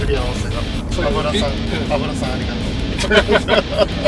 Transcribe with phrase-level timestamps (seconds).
[0.00, 0.60] 巡り合わせが。
[1.08, 1.92] 油さんうん。
[1.92, 2.72] 油さんありがとう。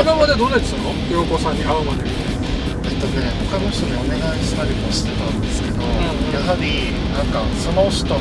[0.00, 0.92] 今までどうやってたの？
[1.10, 2.04] 陽子さんに会うまで。
[2.08, 5.88] えっとね他の人にお願いしたりもしてたんですけど、んうん。
[6.32, 8.20] やはりなんかその人の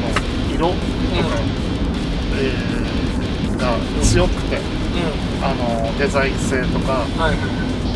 [0.54, 0.82] 色とか、
[2.38, 2.88] えー
[3.58, 3.74] が
[4.04, 4.60] 強くて、う
[5.42, 7.40] あのデザイン性とかんはいはい。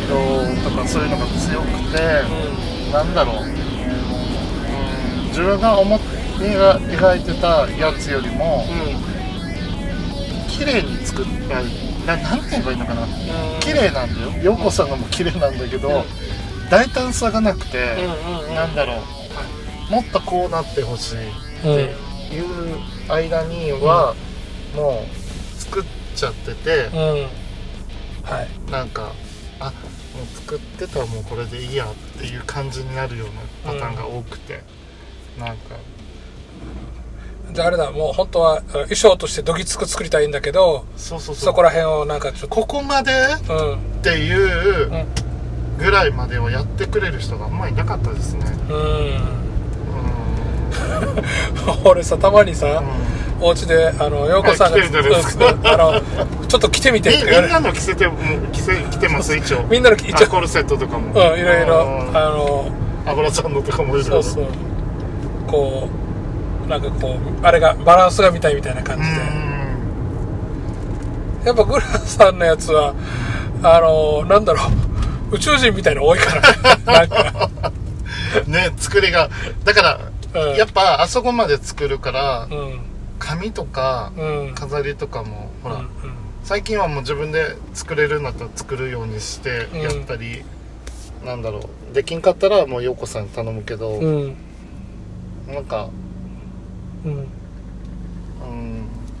[0.02, 2.24] 色とかそういうのが強くて、
[2.92, 8.66] なんだろう、うん、自分が思ってが描いてたやつよりも
[10.62, 11.62] 綺麗に作った
[12.06, 13.04] ななんて言えばいいのかな。
[13.58, 14.30] 綺麗なんだよ。
[14.42, 16.04] 陽子さんのも綺麗なんだけど、うん。
[16.70, 18.54] 大胆さがなくて、うんうんうん。
[18.54, 19.02] なんだろ
[19.88, 19.92] う。
[19.92, 21.68] もっとこうなってほしいって
[22.32, 24.14] いう間には、
[24.76, 25.84] もう作っ
[26.14, 26.98] ちゃってて、うん。
[28.22, 29.12] はいなんか
[29.58, 33.24] あもう作ってたらもうこれでいいやっていう感じになるよ
[33.64, 34.62] うなパターンが多くて、
[35.38, 35.74] なんか
[37.52, 41.44] じゃああれだもう本当はあ衣装としてどぎつく作りたいんだけどそうそうそう。
[41.46, 43.12] そこら辺をなんかちょっとここまで
[43.48, 43.74] うん。
[43.74, 45.06] っていううん
[45.78, 48.46] ぐらいまでをやってくれる人があんまりいなかったですね。
[48.70, 48.76] うん。
[48.76, 49.42] うん
[51.84, 52.82] 俺さたまにさ、
[53.40, 53.46] うん。
[53.46, 54.82] お家であの陽子さんが
[55.22, 55.52] すか。
[55.52, 56.00] うんあの
[56.46, 58.16] ちょっと着てみてってみんなの着せても
[58.52, 59.64] 着せ着てます一応。
[59.64, 60.26] みんなの一応。
[60.26, 61.08] あコルセットとかも。
[61.08, 62.70] うんいろいろうんあの
[63.06, 64.22] 油さんのとかもいろいろ。
[64.22, 64.52] そうそう。
[65.46, 66.01] こう
[66.72, 69.10] なんかこうあれがバランスが見たいみたいな感じで、
[71.46, 72.94] やっぱグラさんのやつは
[73.62, 74.64] あのなんだろ
[75.30, 75.36] う。
[75.36, 76.42] 宇宙人みたいなの多いから
[77.00, 77.50] なんか。
[77.66, 79.28] うんね作りが。
[79.64, 80.00] だから、
[80.34, 80.56] うん。
[80.56, 82.80] やっぱあそこまで作るからうん。
[83.18, 84.54] 紙とかうん。
[84.54, 85.88] 飾りとかもほら、うん
[86.44, 89.80] 最近はもう自分で作れるんだったら作るようにしてうん。
[89.82, 90.42] やったり、
[91.24, 91.94] なんだろう。
[91.94, 94.36] できんかったらもう陽子さんに頼むけど、うん
[95.46, 95.54] うん。
[95.54, 95.88] なんか
[97.04, 97.12] うん。
[97.12, 97.26] うん。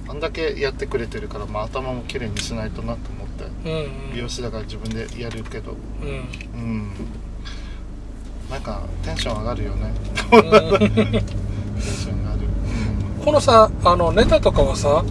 [0.08, 5.72] あんだけやってくれてるから、まあ、頭も綺麗にしないとなと思ってうん美容師だから自分でやるけど。
[6.02, 6.60] うん。
[6.60, 6.90] うん。
[8.50, 9.92] なんかテンション上がるよね。
[10.32, 10.40] うん。
[10.80, 11.20] テン
[11.82, 12.40] ション上がる。
[13.24, 15.04] このさあのネタとかはさ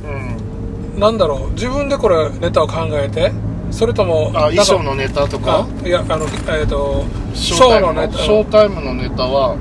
[0.93, 1.51] うん、なんだろう？
[1.53, 3.31] 自分でこれネタを考えて
[3.71, 5.65] それともあなんか衣装のネタとか？
[5.83, 8.17] あいやあのえっ、とシショータイムョーのネタ。
[8.19, 9.55] ショータイムのネタは、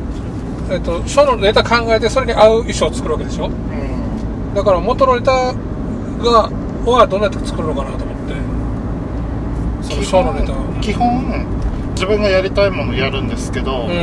[0.70, 3.47] えっとショーのネタ考えてそれに合う衣装を作るわけでしょ？
[3.47, 6.50] うん、だから元のネタが
[6.86, 8.34] はどうやって作るのかなと思って
[9.82, 10.56] そのショーのネタを。
[10.80, 11.44] 基本
[11.94, 13.94] 自分がやりたいものやるんですけど、ううんん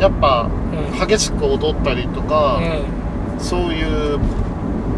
[0.00, 0.48] やっぱ、
[0.92, 1.08] うん。
[1.08, 2.60] 激しく踊ったりとか、
[3.38, 4.20] そういう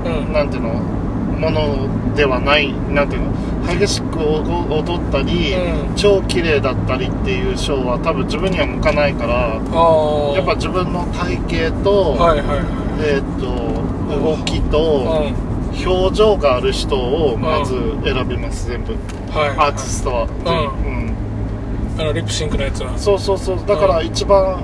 [0.04, 0.32] うんうん。
[0.32, 0.74] なんていうの？
[0.74, 3.32] ものではないなんていうの？
[3.66, 5.96] 激しく踊踊ったり、うん。
[5.96, 9.60] 超綺麗だったりっていうショーは多分自分には向かないから
[10.34, 13.76] やっぱ自分の体型と、はいはいはえー、と
[14.20, 15.46] 動きと、いうん。
[15.84, 17.74] 表情がある人をまず
[18.04, 18.94] 選びます、全部。
[19.30, 22.00] はいアーティストは、うん。
[22.00, 22.96] あのリップシンクのやつは。
[22.98, 23.58] そうそうそう。
[23.66, 24.62] だから一番、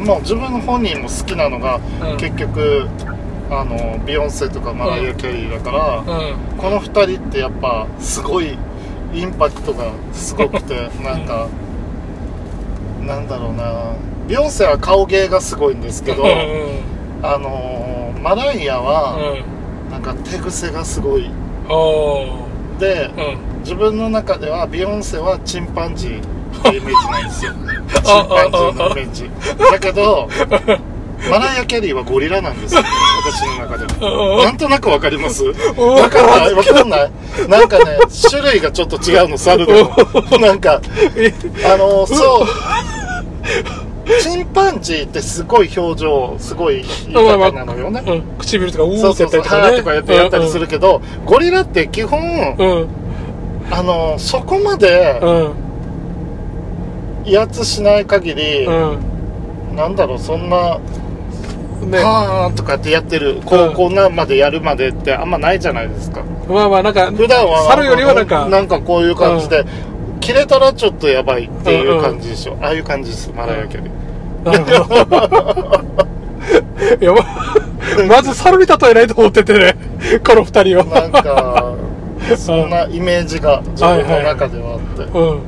[0.00, 1.80] もう自分の本人も好きなのが、
[2.12, 2.16] うん。
[2.16, 2.88] 結局
[3.50, 6.36] あのビヨンセとかマライア・キャリーだから、うん。
[6.58, 8.58] この2人ってやっぱすごい
[9.14, 11.48] インパクトがすごくてなんか、
[13.00, 13.94] なんだろうな。
[14.26, 16.30] ビヨンセは顔芸がすごいんですけど、うん。
[17.22, 19.34] あのマライアうは
[19.88, 19.90] ん。
[19.90, 21.30] なんか手癖がすごい。
[22.78, 23.20] で、う
[23.58, 23.60] ん。
[23.62, 27.52] 自分の中ではビヨンセはチンパンジーっていうイメージなんですよ。
[28.04, 29.30] チンあパンジーのイメージ。
[29.72, 30.28] だけど
[31.30, 32.82] マライア・キャリーはゴリラなんですよ
[33.30, 33.84] 私の中で。
[33.84, 35.44] はなんとなくわかります？
[35.44, 36.54] わかんない？
[36.54, 37.10] わかんない？
[37.48, 37.98] なんかね
[38.30, 39.90] 種類がちょっと違うの猿でも。
[40.38, 40.80] なんか
[41.64, 42.46] あのそう。
[44.22, 48.02] チンパンジーってすごい表情すごい豊かなのよね。
[48.06, 48.38] うん。
[48.38, 49.98] 唇とかうーってそうそうそう、やったりとかね。
[49.98, 52.88] はーとかやってやったりするけど、ゴリラって基本、うん。
[53.70, 55.54] あの、そこまでうん。
[57.26, 59.76] 威圧しない限り、うん。
[59.76, 60.80] なんだろう、そんな、
[61.86, 61.98] ね。
[61.98, 66.22] はーとかってやってる、こう、こんなまでやるまでってあんまないじゃないですか。
[66.48, 69.64] まあまあなんか普段は、猿よりはなんかなんかこういう感じで、
[70.20, 72.56] 切れたらちょっとやばいっていう感じでしょ。
[72.60, 73.92] ああいう感じです、マライアキャリー。
[77.00, 77.24] いやま
[78.06, 79.74] まず猿に例えないと思っててね。
[80.26, 81.74] この二人をなんか、
[82.36, 85.18] そんなイメージが自分の中ではあって。
[85.18, 85.30] うん。
[85.30, 85.38] うん。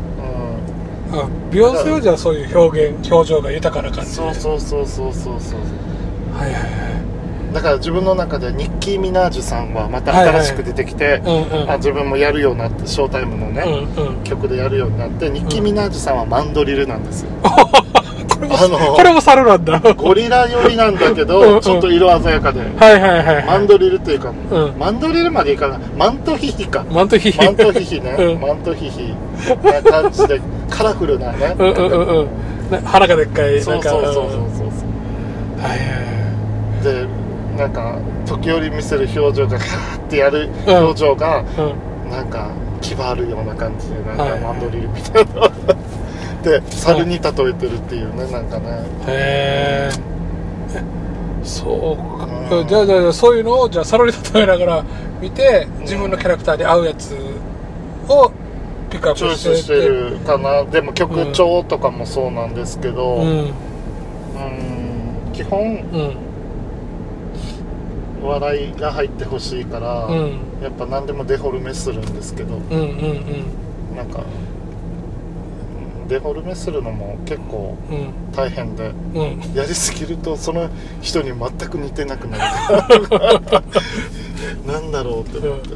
[1.12, 5.58] あビヨンセはじゃあそういう表現表情が豊かな感じそうそうそうそうそうそう。
[6.40, 6.68] はいはいは
[7.50, 7.54] い。
[7.54, 11.70] だから自分の中でニッキー・ミナージュさんはまた新しく出てきて、うんうん。
[11.70, 13.62] あ自分もやるようになってショータイムのね、
[13.96, 14.24] うんうん。
[14.24, 19.80] 曲でやるようになってニッキー・ミナージュさんはマンドリルなんですよ、 これもあのこれも猿なんだ。
[19.80, 21.60] ゴリラ寄りなんだけうんうどん。
[21.60, 22.60] ちょっと色鮮やかで。
[22.60, 24.74] はいはいはいマンドリルっていうか、うん。
[24.78, 25.78] マンドリルまでいかない。
[25.98, 26.84] マントヒヒか。
[26.90, 27.38] マントヒヒ。
[27.38, 28.40] マントヒヒね、うん。
[28.40, 29.14] マントヒヒ。
[29.64, 30.40] な感じで
[30.70, 32.28] カラフルなね、うんうんうん
[32.84, 33.60] 腹がでっかい。
[33.60, 34.26] そうそうそうそうう。
[34.28, 34.30] ん。
[34.30, 34.66] そう
[35.60, 36.19] はいはいはい。
[36.19, 36.19] で
[37.60, 42.10] なんか時折見せる表情がカーってやる表情が、うん。
[42.10, 44.40] なんか気があるような感じでなんはい。
[44.40, 45.50] かマンドリルみたいな。
[46.42, 48.64] で猿に例えてるっていうねなんかね。
[49.06, 49.90] へえ
[51.42, 52.18] そう
[52.50, 52.66] か、うん。
[52.66, 54.84] じゃあじゃあそういうのをじゃあサロに例えながら
[55.20, 57.14] 見て自分のキャラクターに合うやつ
[58.08, 58.32] を
[58.88, 60.64] ピックアップしてスしてるかな。
[60.64, 63.28] でも曲調とかもそうなんですけど、うん。
[63.28, 63.52] うん
[65.34, 66.29] 基本うん
[68.28, 70.38] 笑いが入ってほしいから、うん。
[70.62, 74.22] やっぱ何でもデフォルメするんですけどうんうんなんか
[76.02, 77.96] うんデフォルメするのも結構うん。
[77.96, 79.54] うん大変でうん。
[79.54, 80.68] やりすぎるとその
[81.00, 82.44] 人に全く似てなくなる。
[84.66, 85.68] なんだろうって思って、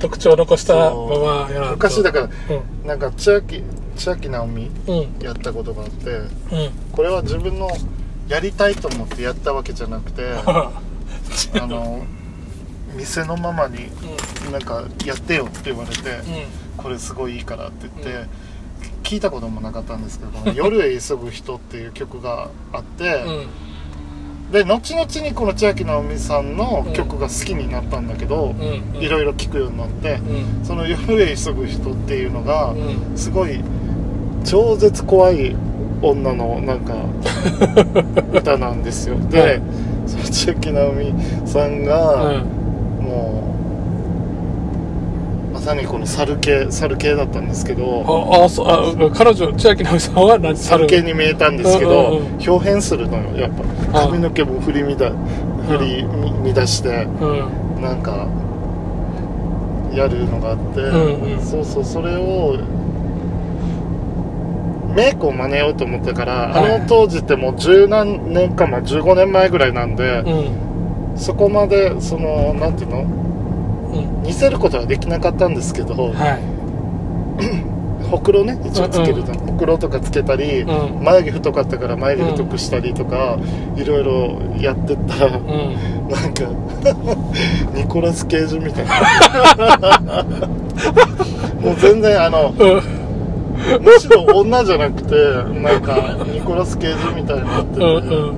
[0.00, 2.86] 特徴を残したままやら昔だからうん。
[2.86, 3.62] なんか千秋
[3.96, 5.24] 千秋直美うん。
[5.24, 6.28] やったことがあってうん。
[6.92, 7.68] これは自分の
[8.28, 10.22] やりたいと思ってやったわけじゃなくて
[11.60, 12.04] あの
[12.96, 13.90] 店のママに
[14.50, 16.00] なんかやってよって言われて、
[16.76, 18.28] これすごいいいからって言って、
[19.02, 23.24] 聞いたこともなかったんですけどこの 「夜へ急ぐ人」っていう曲があって、
[24.52, 29.02] で後々にこの千秋直美さんの曲が好きになったんだけど、うん。
[29.02, 30.64] いろいろ聴くようになって、うん。
[30.64, 33.16] その「夜へ急ぐ人」っていうのが、うん。
[33.16, 33.60] すごい
[34.44, 35.56] 超絶怖い
[36.00, 36.94] 女のなんか
[38.32, 39.16] 歌なんですよ。
[39.30, 39.62] で、はい
[40.06, 41.14] その千秋直美
[41.46, 42.44] さんが、うん。
[43.06, 43.42] も
[45.50, 50.56] うまさにこの猿系猿系だったんですけどああそうあ彼女千秋直美さんは何？
[50.56, 52.50] 猿系に見えたんですけど、うんうんうん。
[52.50, 53.50] 表変するのよやっ
[53.90, 54.02] ぱ。
[54.04, 54.06] あ。
[54.08, 54.96] 髪の毛も振り乱
[55.68, 56.04] 振り
[56.42, 57.82] み乱してうん。
[57.82, 58.28] なんか
[59.92, 61.40] やるのがあって、うんうん。
[61.44, 62.58] そうそうそれを
[64.96, 66.74] メイクを真似ようと思ったから、はい。
[66.74, 71.18] あの当時ってもう十何年か、まあ、15年前ぐらいなんで、うん。
[71.18, 73.02] そこまでそのなんていうの？
[73.02, 74.22] うん。
[74.22, 76.42] 似せることはできなかったんですけど、はい。
[78.10, 81.04] ほくろね一応つけるじゃん、ほくろとかつけたり、うん。
[81.04, 83.36] 眉毛太かったから眉毛太くしたりとか、
[83.76, 85.76] いろいろやってったら、うん。
[86.08, 86.44] なんか
[87.76, 90.24] ニコラス・ケージみたいな。
[91.60, 92.95] もう全然あのうん
[93.80, 95.14] むしろ女じゃなくて
[95.60, 98.34] なんかニコラス・ケージみたいになってて、うんうん。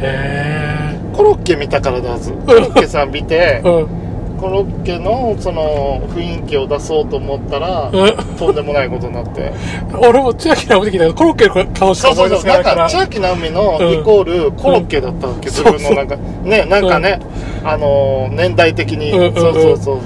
[0.00, 4.04] へコロッケ見たからだはずコロッケさん見てえうん。
[4.40, 8.36] コロッケのその雰囲気を出そうと思ったら、うん。
[8.36, 9.52] とんでもないことになって。
[9.96, 12.50] 俺も千秋直美的だけどコロッケの顔しかそう思いうそそう。
[12.52, 13.92] なんか千秋直美のうん。
[14.00, 16.88] イコールコロッケだったわけ、うん自分のなんかねなん。
[16.88, 17.20] かね、
[17.64, 19.34] あのー年代的に、うんうんうん。
[19.34, 19.98] そうそうそう。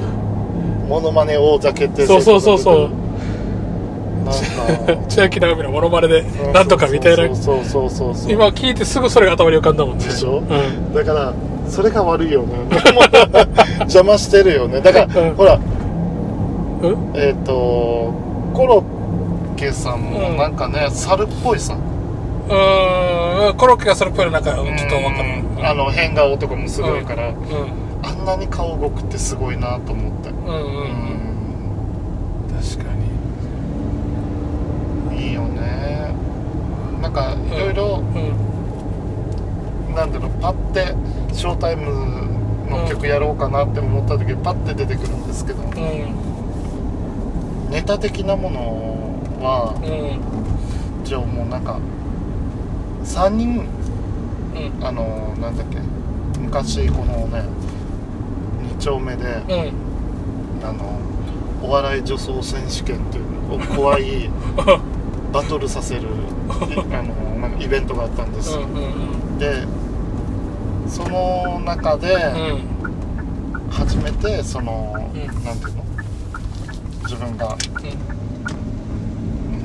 [0.88, 2.90] モノマネ大酒ってそうそうそうそう
[5.08, 6.22] 千秋直美のモノマネで
[6.52, 7.34] なんとかみたいな。
[7.36, 8.32] そうそうそうそう。
[8.32, 10.04] 今聞いてすぐそれが頭に浮かんだもんね。
[10.04, 10.38] でしょ？
[10.38, 10.94] うん。
[10.94, 11.34] だから
[11.69, 12.54] それが悪いよね。
[13.80, 14.80] 邪魔してるよね。
[14.80, 15.34] だから、うん。
[15.34, 15.58] ほらう
[16.88, 17.12] ん？
[17.14, 18.12] えっ、と
[18.54, 18.85] コロ
[19.54, 21.75] ッケさんもうんなんかね、猿っぽいさ。
[21.75, 23.56] うーん。
[23.56, 25.28] コロッケがそれっぽいのなんかうんちょっとわかる。
[25.58, 25.64] うん。
[25.66, 27.35] あの変顔とかもすごいから、うん。
[28.00, 30.62] あんなに顔動くってすごいなと思ってうんうんうんう
[32.62, 32.85] 確か
[35.11, 36.12] にんいいよね。
[37.00, 38.02] なんかいろいろ
[39.88, 39.95] うん。
[39.95, 40.95] なんだろうパッて
[41.35, 41.85] ショータイム
[42.71, 45.71] の曲やろうかなって思った時パッて出てくるんですけど、うん。
[47.71, 48.61] ネタ的なもの
[49.40, 49.80] はう
[51.02, 51.04] ん。
[51.04, 51.78] じゃあもうなんか
[53.04, 53.66] 3人
[54.54, 54.85] うん。
[54.85, 55.78] あのなんだっけ
[56.38, 57.42] 昔このね
[58.76, 59.28] 2丁目でう
[60.64, 60.64] ん。
[60.64, 60.99] あの
[61.62, 63.25] お笑い女装選手権っていう
[63.75, 64.30] 怖い
[65.32, 66.04] バトルさせるい
[66.94, 68.54] あのイベントがあったんです。
[68.54, 68.68] よ、うんう
[69.35, 69.38] ん。
[69.38, 69.64] で
[70.88, 73.70] その中でうん。
[73.70, 75.44] 初めてその、うん。
[75.44, 75.85] なんていうの？
[77.02, 77.56] 自分が、あ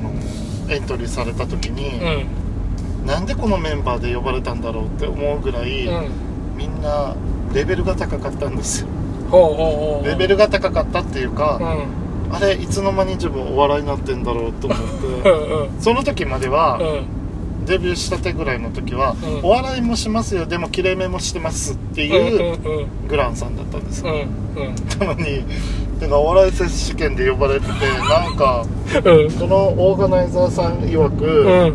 [0.02, 2.00] のエントリーされた時に、
[3.02, 3.06] うん。
[3.06, 6.08] なんでこのメンバーで呼ばれたんだろうって思うぐらい、うん。
[6.56, 7.14] みんな
[7.54, 8.88] レベルが高かったんですよ。
[10.04, 11.64] レベルが高かったっていうか、う
[12.00, 12.03] ん
[12.34, 17.66] あれいつの間に自分お笑いになってんだろうと思っうてその時までは、うん。
[17.66, 19.44] デビューしたてぐらいの時は、うん。
[19.44, 24.28] お笑いもしますよでもきれいめもしてますってうんいうグランさんだったんですうよ、ん。
[25.00, 25.44] なのに
[26.00, 28.66] なんかお笑い選手権で呼ばれててなんか
[29.04, 29.30] うん。
[29.30, 31.74] そのオーガナイザーさん曰く、うん。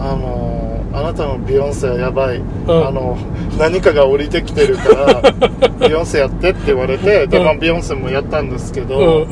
[0.00, 2.42] あのあなたのビヨンセはやばい、ん。
[2.68, 3.18] あの
[3.58, 5.22] 何かが降りてきてるから
[5.88, 7.60] ビヨンセやってって言われてで、まあ、うん。
[7.60, 9.26] ビヨンセもやったんですけど、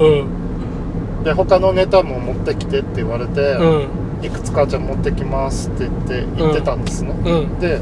[1.25, 3.87] で他のネタも持ってきてって言われて、うん。
[4.23, 7.59] いくつかじゃあ持ってきますって言って言ってたんですね、うん。
[7.59, 7.81] で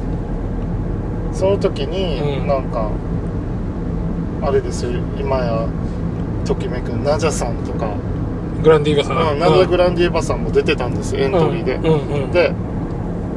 [1.32, 2.48] その時に、うん。
[2.48, 2.88] なんか
[4.42, 5.66] あれですよ今や
[6.44, 7.88] ときめくナジャさんとか、
[8.62, 9.32] グランディーバさん。
[9.32, 11.78] うん、ナジャ・グランディーバさんも出てたんですよエントリーで、
[12.32, 12.52] で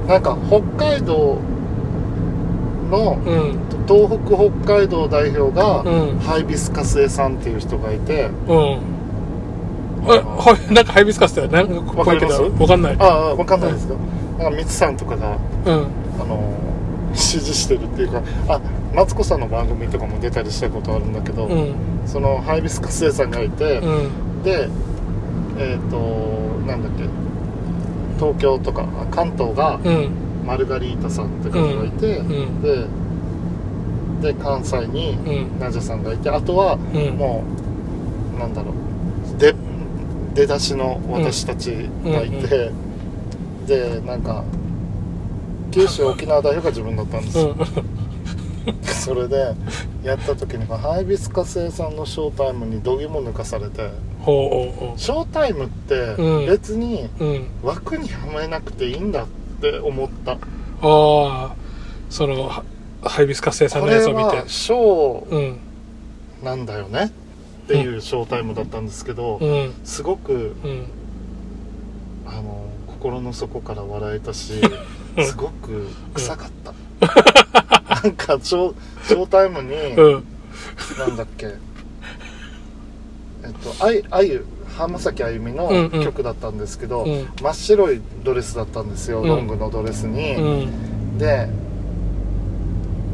[0.08, 1.38] なんか北海道
[2.96, 8.30] のうん東北北海道代表が、うんハイビスカスエさんっていう人がいて。
[8.48, 8.80] うん。
[10.08, 12.42] えはいなんかハイビスカスってなんかわかります？
[12.42, 12.96] わかんない。
[13.00, 13.96] ああわかんないですか、
[14.38, 15.88] なんかミツさんとかがうん。
[16.20, 16.54] あの
[17.14, 18.60] 支持してるっていうかあ
[18.94, 21.74] マツコさんの番組とかも出たりしたことあるんだけど、うん。
[22.06, 24.44] そのハイビスカスエさんがいて、うん。
[24.44, 24.70] で
[25.58, 25.98] えっ、と
[26.68, 27.06] なんだっけ
[28.20, 30.10] 東京とかあ関東がうん
[30.46, 32.88] マルガリータさんって方がいて、うんで
[34.22, 35.60] で関西にうん。
[35.60, 37.18] ナジャさんがいてあとはうん。
[37.18, 37.44] も
[38.36, 39.54] うなんだろうで
[40.34, 42.72] 出だしの私たちがいて、
[43.66, 44.44] でなんか
[45.72, 48.84] 九州沖縄代表が自分だったんですよ、うん。
[48.84, 49.54] それで
[50.04, 53.90] やった時にハイビスカスさんのショータイムに度肝抜かされて
[54.25, 56.46] ショータイムってうん。
[56.48, 57.10] 別に
[57.64, 59.45] 枠にはめなくていいんだって
[59.84, 60.34] 思った。
[60.34, 60.38] あ
[60.81, 61.55] あ
[62.10, 62.63] そのハ
[63.03, 64.38] ハイビスカス生さんこれのやつを見て。
[64.38, 65.60] はショうん。
[66.41, 67.12] ーなんだよね。
[67.65, 69.74] っていうショータイムだったんですけど、うん。
[69.84, 70.86] すごくうん
[72.27, 74.53] あの心の底から笑えたし
[75.17, 75.25] うん。
[75.25, 76.74] すごく臭かった、
[78.03, 78.74] なんかショー
[79.07, 80.24] ショータイムに、うん。
[81.00, 81.48] なんだっけ。
[81.48, 81.50] え
[83.48, 84.45] っとあいあゆ
[84.77, 86.03] 浜崎あゆみのうんうん。
[86.03, 87.27] 曲だったんですけど、うん。
[87.41, 89.27] 真っ白いドレスだったんですよ、うん。
[89.27, 91.17] ロングのドレスに、うん。
[91.17, 91.48] で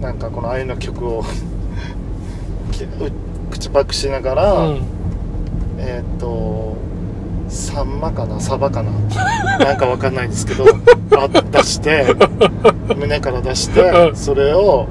[0.02, 1.24] なんかこのあゆの曲を
[3.52, 4.82] 口パクしながら、うん。
[5.78, 6.72] えーっと
[7.48, 8.92] サンマかなサバかな。
[9.66, 10.64] なんかわかんないですけど
[11.18, 12.06] あ出して
[12.96, 14.16] 胸から出してうん。
[14.16, 14.88] それを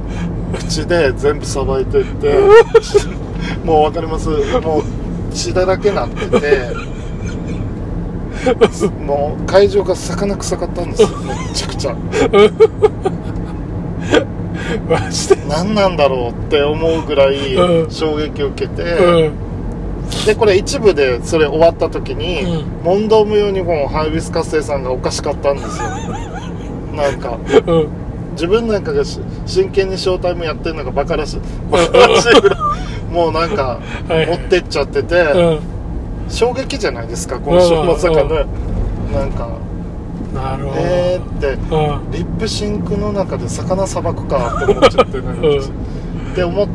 [0.58, 2.34] 口で全部さばいてって
[3.64, 4.28] もうわかります？
[4.28, 4.82] もう
[5.30, 6.70] 血だらけなってて
[9.04, 11.08] もう会場が魚臭かったんですよ。
[11.08, 11.94] めっちゃくちゃ。
[14.88, 15.36] マジで？
[15.48, 17.90] 何なんだろうって思うぐらいうん。
[17.90, 19.32] 衝撃を受けて、うん。
[20.26, 22.82] でこれ一部でそれ終わった時に、うん。
[22.82, 25.88] 問答無用にもうハイビスカス生さんがおかしかったんですよ。
[26.94, 27.88] なんかうん
[28.40, 31.40] 自分なんかがし真剣にショータイムやってるのがバカらしい。
[31.70, 32.60] バカらしいぐらい
[33.12, 34.26] もうなんかはい。
[34.26, 35.60] 持ってっちゃってて、うん。
[36.30, 38.46] 衝撃じゃないですかこの人まさかね
[39.12, 39.58] なんか
[40.32, 40.76] なるほど。
[40.80, 42.10] えーってうん。
[42.12, 46.32] リップシンクの中で魚さばくかって思っちゃってね、うん。
[46.32, 46.68] って思っ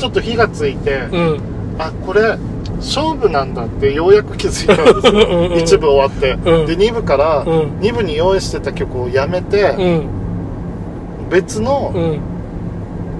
[0.00, 1.40] ちょっと火がついて、うん。
[1.78, 2.36] あこれ
[2.76, 5.28] 勝負なんだってようやく気づいたんですよ。
[5.28, 6.66] うんうん一部終わって、うん。
[6.66, 7.48] で2部からうん。
[7.78, 10.19] 2部に用意してた曲をやめて、うん
[11.30, 12.20] 別の,、うん。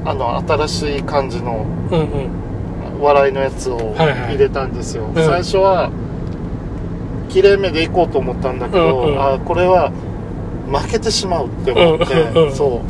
[0.05, 3.00] あの新しい感じのうんうん。
[3.00, 4.19] 笑いのやつをはいはい。
[4.35, 5.14] 入れたんですよ、うん。
[5.14, 5.90] 最初は
[7.29, 9.23] きれいめでいこうと思ったんだけど、うんうん。
[9.23, 9.90] あこれは
[10.71, 12.55] 負けてしまうって思って、うんうんうん。
[12.55, 12.83] そ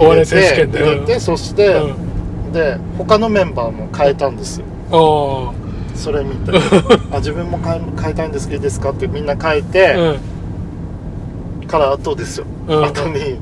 [0.00, 0.02] う。
[0.02, 0.78] お笑い選手権で。
[0.78, 2.12] 入れて入れてそして、うん
[2.52, 4.66] で他のメンバーも変えたんですよ。
[4.90, 5.52] あ
[5.96, 6.52] それ見て
[7.10, 11.66] あ自分も変え変えたいんですけどいいですかってみんな変えて、あうん。
[11.66, 12.84] から後ですよ、うん。
[12.84, 13.38] 後に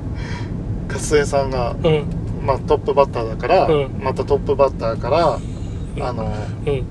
[0.92, 2.04] 勝江さんが、うん。
[2.44, 4.00] まあ、トップバッターだから、うん。
[4.00, 5.38] またトップバッターから
[6.06, 6.32] あの
[6.66, 6.84] うん。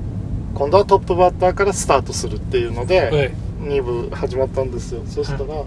[0.53, 3.33] 今度はトップバッターからスタートするっていうので、はい。
[3.61, 5.01] 2部始まったんですよ。
[5.05, 5.63] そしたら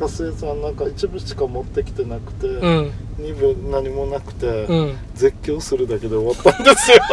[0.00, 2.92] 勝江さんなんか1部しか持ってきてなくて、うん。
[3.18, 4.98] 2部何もなくて、うん。
[5.14, 6.98] 絶叫するだけで終わったんですよ。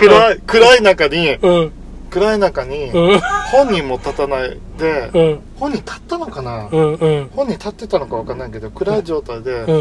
[0.00, 1.72] 暗い暗い中にうん
[2.16, 3.20] 暗い中にうん。
[3.52, 5.40] 本人も立たないで、うん。
[5.56, 7.28] 本人立ったのかな、うんうん。
[7.28, 9.80] 本人立ってたのか分かんないけど暗い状態で、うん。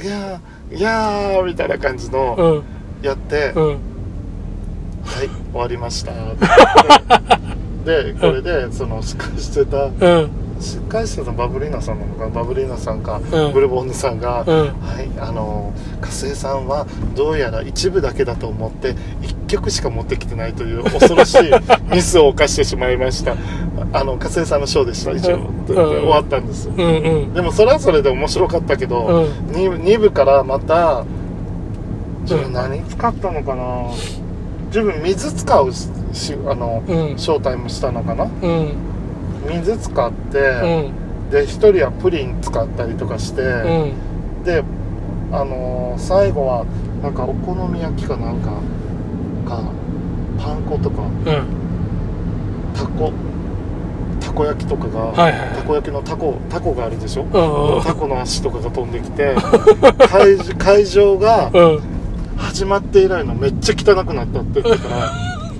[0.00, 3.04] いやーいやーみたいな感じのうん。
[3.04, 3.66] やって、うん。
[3.66, 6.12] はい終わりました。
[7.84, 9.90] でこれでその司会してた
[10.64, 13.52] うん司会してたバブリーナさんなのかなバブリーナさんか、うん。
[13.52, 14.56] ブルボンヌさんが、うん。
[14.80, 21.38] はいあの加瀬さんはどうやら一部だけだと思って1曲しか持ってきてないという恐ろしい
[21.92, 23.36] ミスを犯してしまいました。
[23.92, 25.12] あの加瀬さんのショーでした。
[25.12, 25.66] 以上、うん。
[25.66, 26.72] 終わったんですよ。
[26.76, 26.88] うんう
[27.26, 27.34] ん。
[27.34, 29.54] でもそれはそれで面白かったけど、うん。
[29.54, 31.04] 二部 2, 部からまた
[32.22, 33.64] 自分何使ったのかな？
[34.66, 37.18] 自分水使うししあの、うん。
[37.18, 38.24] ショータイムしたのかな？
[38.24, 38.93] うん
[39.48, 41.30] 水使って、うん。
[41.30, 44.44] で一人はプリン使ったりとかして、うん。
[44.44, 44.62] で
[45.32, 46.64] あのー最後は
[47.02, 48.50] なんかお好み焼きかなんか
[49.48, 49.62] か
[50.38, 51.46] パン粉とかうん。
[52.74, 53.12] タコ
[54.20, 55.48] たこ焼きとかが、はいはいはい。
[55.50, 57.26] たこ焼きのタコタコがあるでしょ、う
[57.80, 59.34] んタコの足とかが飛んできて
[60.10, 61.80] 会会場がうん。
[62.36, 65.12] 始まって以来のめっちゃ汚くなったって言ってから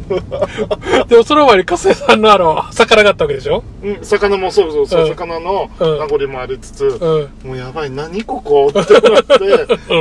[1.08, 3.62] でもその前に加瀬さんのあの魚があったわけでしょ？
[3.82, 5.08] うん魚もそうそうそう、うん。
[5.08, 5.98] 魚のうん。
[5.98, 7.48] 名残もありつつ、うん。
[7.48, 9.34] もうやばい何ここってなって。
[9.94, 9.96] う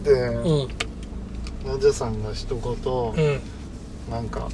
[0.00, 0.02] ん。
[0.04, 0.68] で、うん。
[1.64, 3.40] ナジャさんが一言、うん。
[4.10, 4.48] なんか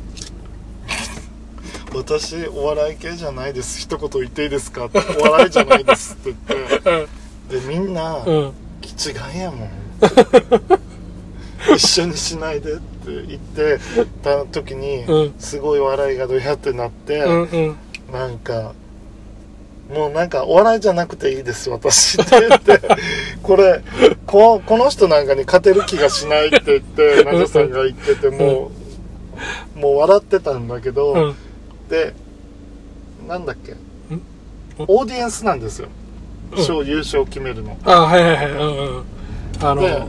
[1.94, 7.08] 「私お笑い系じゃないです一言言っていいですか?」って「お笑いじゃないです」って言って。
[7.58, 8.34] でみんなうん。
[8.34, 8.52] うん
[8.84, 9.70] 「違いやもん」
[11.74, 12.74] 一緒にしないで。
[12.74, 12.82] って
[13.26, 13.78] 言って
[14.22, 15.34] た時に、うん。
[15.38, 17.76] すごい笑いがどやってなって、うんうん。
[18.12, 18.74] なんか
[19.90, 22.80] もうなんかお笑いじゃなくていいです私って言って
[23.42, 23.82] これ
[24.26, 28.70] ここの人なんかに勝てる気がしないって言ってナジャさんが言ってても
[29.76, 31.34] うもう笑ってたんだけど、うん。
[31.88, 32.14] で
[33.26, 33.74] なんだっけ
[34.78, 35.88] オーディエンスなんですよ。
[36.56, 36.64] うん。
[36.64, 37.76] 賞優勝決めるの。
[37.84, 38.50] あはいはいはい。
[38.50, 38.64] うんう
[39.00, 39.04] ん。
[39.60, 40.02] あので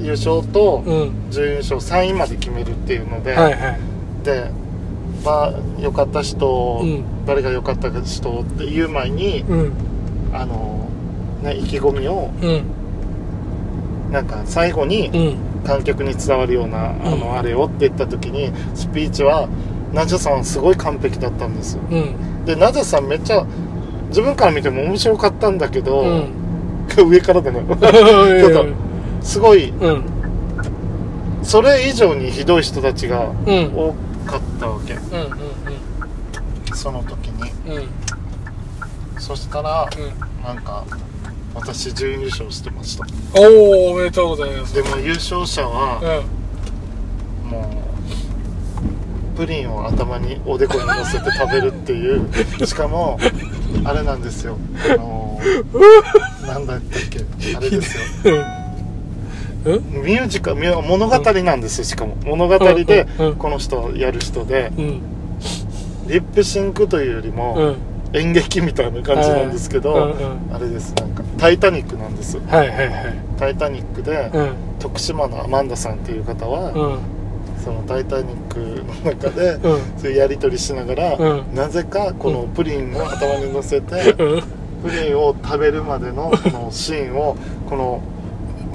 [0.00, 0.82] 優勝と
[1.30, 3.80] 準優勝3位まで決めるっていうので、はいはい。
[4.24, 4.50] で
[5.24, 7.04] まあ良かった人、うん。
[7.26, 9.72] 誰が良かった人っていう前に、うん。
[10.32, 10.88] あの
[11.42, 14.12] ね意気込みをうん。
[14.12, 15.36] なんか最後にうん。
[15.64, 17.20] 観客に伝わるような、あうん。
[17.20, 19.48] のあれをって言った時にスピーチは
[19.92, 22.44] ナジャさんはすごい完璧だったんですうん。
[22.44, 23.44] でナジャさんめっちゃ
[24.08, 26.28] 自分から見ても面白かったんだけど、うん。
[27.08, 27.60] 上からだね。
[27.68, 28.85] うちょっとん
[29.26, 30.04] すごいうん。
[31.42, 33.72] それ以上にひどい人たちがうん。
[33.74, 33.92] 多
[34.24, 34.94] かったわけ。
[34.94, 37.50] うんその時に。
[37.66, 37.76] うん。
[37.78, 37.88] うん
[39.18, 40.44] そしたらうん。
[40.44, 40.84] なんか
[41.54, 43.04] 私準優勝してました。
[43.34, 44.74] おおおめでとうございます。
[44.74, 46.22] でも優勝者は
[47.44, 47.50] うん。
[47.50, 47.82] も
[49.34, 52.28] うプリンを頭におでこに乗せて食べるっていう。
[52.64, 53.18] しかも
[53.84, 54.56] あれなんですよ。
[54.88, 55.40] あの
[56.46, 57.24] なんだったっけ。
[57.56, 57.96] あれです
[58.28, 58.34] よ。
[58.36, 58.65] うん
[59.66, 62.14] ミュージカル物語なんですよしかも。
[62.24, 63.06] 物語で
[63.38, 64.72] この人やる人で。
[64.76, 65.00] うん。
[66.06, 67.76] リップシンクというよりうもん。
[68.12, 70.94] 演劇みたいな感じなんですけどうんうんあれです。
[70.94, 74.52] なんか「タイタニック」なんですはいはいはい「タイタニック」でうん。
[74.78, 76.98] 徳島のアマンダさんっていう方はうん。
[77.62, 78.60] その「タイタニック」
[79.04, 79.60] の中でうん。
[79.98, 81.54] そういうやり取りしながら、うん。
[81.54, 84.42] なぜかこのプリンを頭に乗せて、うん。
[84.84, 87.36] プリンを食べるまでのこのシーンを
[87.68, 88.00] この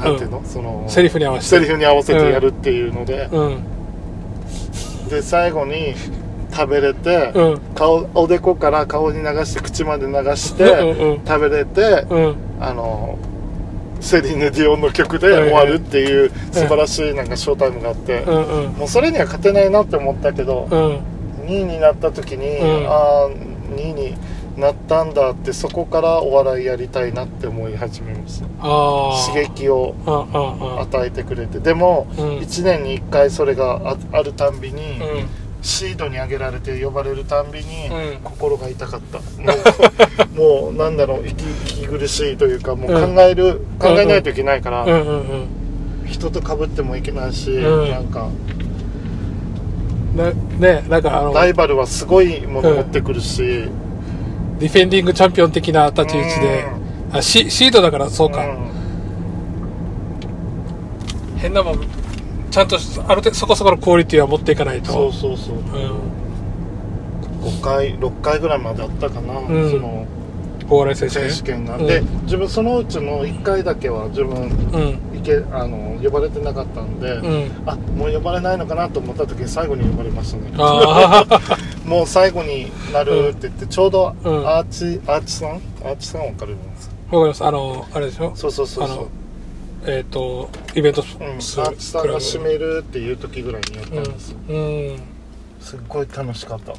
[0.04, 1.56] なんていうの、そのセリフに合わせて。
[1.58, 3.64] セリフに合わせてやるっていうので、うん。
[5.10, 5.94] で最後に
[6.52, 7.60] 食べれて、うん。
[7.76, 12.36] 顔おでこから顔に流して口まで流して、うんうん食べれて、うん。
[12.60, 13.18] あの
[14.00, 18.72] セリーヌ・ディオンの曲で終わるっていう素晴らしいなんかショータイムがあって、うんうん。
[18.74, 21.46] もうそれには勝てないなって思ったけど、うん。
[21.46, 22.88] 2位になった時に、うん。
[22.88, 23.30] ああ
[23.76, 24.16] 2位に
[24.58, 28.48] なったんだってそこからお笑いやりたいなって思い始めました
[29.32, 29.96] 刺激を
[30.80, 31.60] 与えてくれて。
[31.60, 32.38] でも、うん。
[32.40, 35.28] 1年に1回それがああるたんびに、うん。
[35.62, 38.22] シードに上げられて呼ばれるたんびに、うん。
[38.24, 39.20] 心が痛かった。
[39.20, 39.24] も
[40.36, 41.46] うもうなんだろう息
[41.82, 43.16] 息苦しいというかもううん。
[43.16, 44.86] 考える、考えないといけないから、
[46.06, 47.90] 人と被ってもいけないし、うん。
[47.90, 48.28] なんか。
[50.16, 53.70] なねなんかあのライバルはすごいもの持ってくるし、
[54.62, 56.66] ディフェンディングチャンピオン的な立ち位置で。
[57.14, 58.72] あシシードだからそうか、うん。
[61.40, 61.80] 変なもん
[62.50, 64.94] ちゃんとある程度そこそこのクオリティは持っていかないと。
[64.94, 65.56] そうそうそう。
[65.56, 65.64] うん。
[67.42, 69.72] 5回6回ぐらいまであったかな、うん。
[69.72, 70.06] その
[70.70, 71.88] お笑い選手選手権が、うん。
[71.88, 75.18] で自分そのうちの1回だけは自分うん。
[75.18, 77.52] いけあの呼ばれてなかったんで、うん。
[77.66, 80.52] あもう呼ばれないのかなと思った時に最後に呼ばれましたね
[81.92, 84.48] もう最後になるって言ってちょうどうん。
[84.48, 85.50] アーチ、アーチさん？
[85.84, 86.96] アーチさんわかるんですか。
[87.18, 87.44] わかります。
[87.44, 88.32] あのあれでしょ？
[88.34, 89.08] そうそうそうそう。
[89.86, 95.00] えっ、とイベントうん、アするーチさんが締めるっていう時ぐらいにやったんですよ、うん、うん。
[95.60, 96.74] すっごい楽しかった。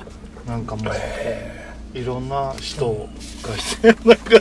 [0.51, 3.05] なんかもういろんな人が
[3.91, 4.41] いてなんか。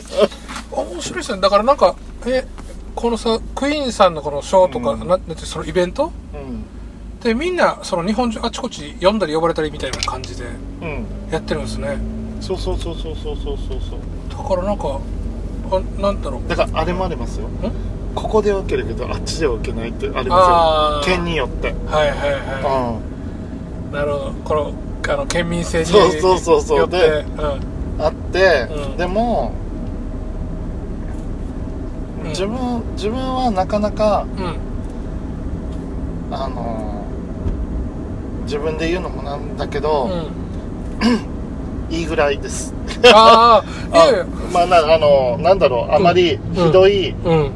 [0.70, 1.40] 面白いですね。
[1.42, 2.46] だからなんかえ
[2.94, 5.00] このさクイーンさんのこのショーとか、うん。
[5.00, 6.12] ななんてそのイベント？
[6.32, 6.64] うん
[7.22, 10.44] でみんなその日本中あちこち呼んだり呼ばれたりみたいな感じで
[10.80, 11.06] うん。
[11.30, 11.96] やってるんですね。
[12.40, 13.98] そうそうそうそうそうそうそうそう。
[14.30, 14.98] だからなんか
[15.70, 16.48] あなんだろう。
[16.48, 17.48] だからあれもありますよ。
[18.14, 20.28] ここで分けるけどあっちでは受けないってありあー
[20.98, 21.16] ますよ。
[21.16, 21.68] 県によって。
[21.68, 22.18] はいはい
[22.62, 22.98] は
[23.90, 24.32] ういなるほど。
[24.44, 24.72] この
[25.14, 26.78] あの県民性にそうそうそうそう。
[26.78, 26.98] よって。
[26.98, 28.02] でうん。
[28.02, 28.96] あって、うん。
[28.96, 29.52] でも、
[32.24, 32.28] うん。
[32.30, 36.34] 自分自分はなかなかうん。
[36.34, 37.01] あの
[38.52, 40.10] 自分で言うのもなんだけど、
[41.00, 41.32] うん。
[41.88, 42.74] いいぐらいです。
[43.14, 43.62] あ
[43.92, 47.50] あまあなあのなんだろうあまりひどい、うん。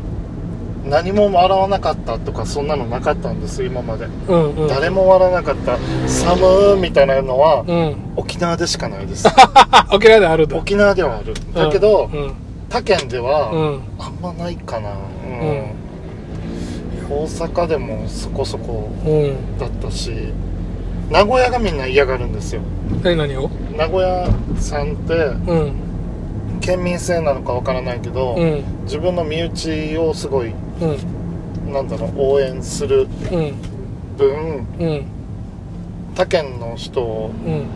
[0.89, 4.69] 何も笑わなかったとかそんなのなかったんです今まで、うんうん。
[4.69, 5.77] 誰も笑わなかった。
[6.09, 7.97] 寒ーみたいなのは、うん。
[8.17, 9.29] 沖縄でしかないです。
[9.29, 10.57] あ 沖縄であるんだ。
[10.57, 11.35] 沖縄ではある。
[11.55, 12.33] だけど、うん。
[12.71, 13.81] 他県では、うん。
[13.99, 15.49] あんまないかな、うん。
[15.49, 15.87] うん。
[17.09, 19.59] 大阪でもそこそこうん。
[19.59, 20.33] だったし
[21.11, 22.63] 名古屋がみんな嫌がるんですよ。
[23.03, 23.49] 何何を？
[23.77, 25.73] 名古屋さんってうん。
[26.61, 28.65] 県民性なのかわからないけど、うん。
[28.85, 31.73] 自分の身内をすごいうん。
[31.73, 33.55] なんだろう応援するうん。
[34.17, 35.07] 分うん。
[36.15, 37.67] 他県の人をうん。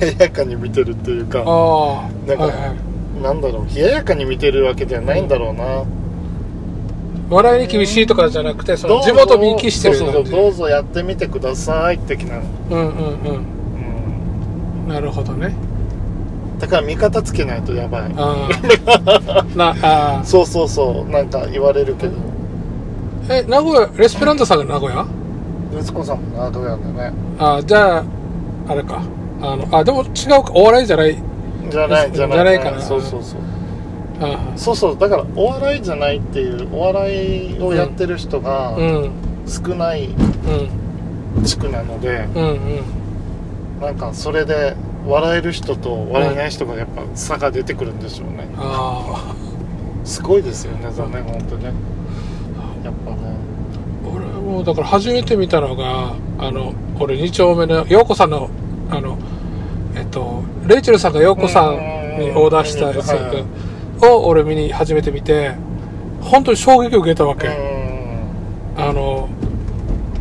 [0.00, 3.22] 冷ややかに見てるっていうかなんかはいはい。
[3.22, 5.84] なんだろう冷ややかに見てるわけではないんだろうな、
[7.32, 13.46] 笑いに厳しいとかじゃなくてその地元見生きしてるそうそうそうどうぞやってみてください的な、うんうんうん、
[14.84, 14.88] うん。
[14.88, 15.54] なるほどね。
[16.58, 18.12] だから味方つけないとやばい。
[18.16, 20.24] ああ なあー。
[20.24, 22.12] そうそうそうなんか言われるけど。
[23.28, 25.04] え名古屋レスペラントさんが名古屋？
[25.80, 27.12] 息子さんも名古屋だね。
[27.38, 28.04] あーじゃあ
[28.68, 29.02] あれか。
[29.40, 30.06] あのあでも違
[30.38, 30.52] うか。
[30.54, 31.16] お笑いじゃない。
[31.70, 32.36] じゃないじゃない。
[32.36, 33.40] じゃないかなそうそうそう
[34.22, 38.76] あそうそうだからお笑いじゃないっていうお笑いをやってる人が
[39.46, 40.10] 少ないう
[41.40, 42.82] ん地区なので、うんうん。
[43.80, 48.48] なんかそれで笑える人と笑えない人がやっぱ差が出てくるんでしょうね。
[48.56, 49.34] あ
[50.04, 51.72] すごいですよね残念本当ね。
[52.84, 53.16] やっぱね
[54.04, 58.50] あ俺もだから初めて見たのがあの俺2丁目の陽子さんの
[58.90, 59.18] あの
[59.96, 61.74] えっとレイチェルさんが陽子さん
[62.20, 63.08] にオーダーしたやつ。
[63.08, 63.44] はいはい
[64.02, 65.54] を俺見に初めて見て
[66.20, 67.50] 本当に衝撃を受けたわけ、う
[68.76, 69.28] あの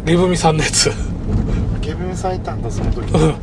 [0.06, 0.88] リブミさんのやつ。
[0.90, 3.12] んゲブミさんいたんだその時。
[3.14, 3.34] うん。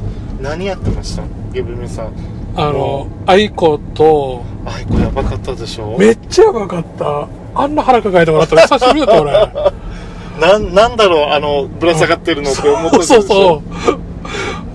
[0.40, 1.22] 何やってました？
[1.52, 2.12] ゲブミさん。
[2.56, 5.96] あの愛子とあいこやばかったでしょ？
[5.98, 7.28] めっちゃやばかった。
[7.54, 8.60] あんな腹抱えてもらったの。
[8.62, 9.30] 久しぶりだった俺。
[10.40, 13.22] なんなんだろうあのぶら下がってるのって思ったでしょ？
[13.22, 13.62] そうそ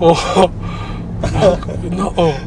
[0.04, 0.14] もう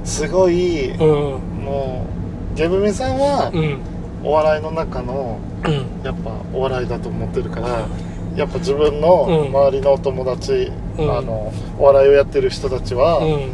[0.07, 1.07] すごい、うん。
[1.35, 1.39] うん。
[1.65, 2.16] もう
[2.57, 3.79] ゲブミさんはうん。
[4.23, 6.03] お笑いの中のうん。
[6.03, 7.87] やっぱお笑いだと思ってるから
[8.35, 9.47] やっぱ自分のうん。
[9.49, 11.17] 周りのお友達、うん。
[11.17, 13.51] あのお笑いをやってる人たちは、うん。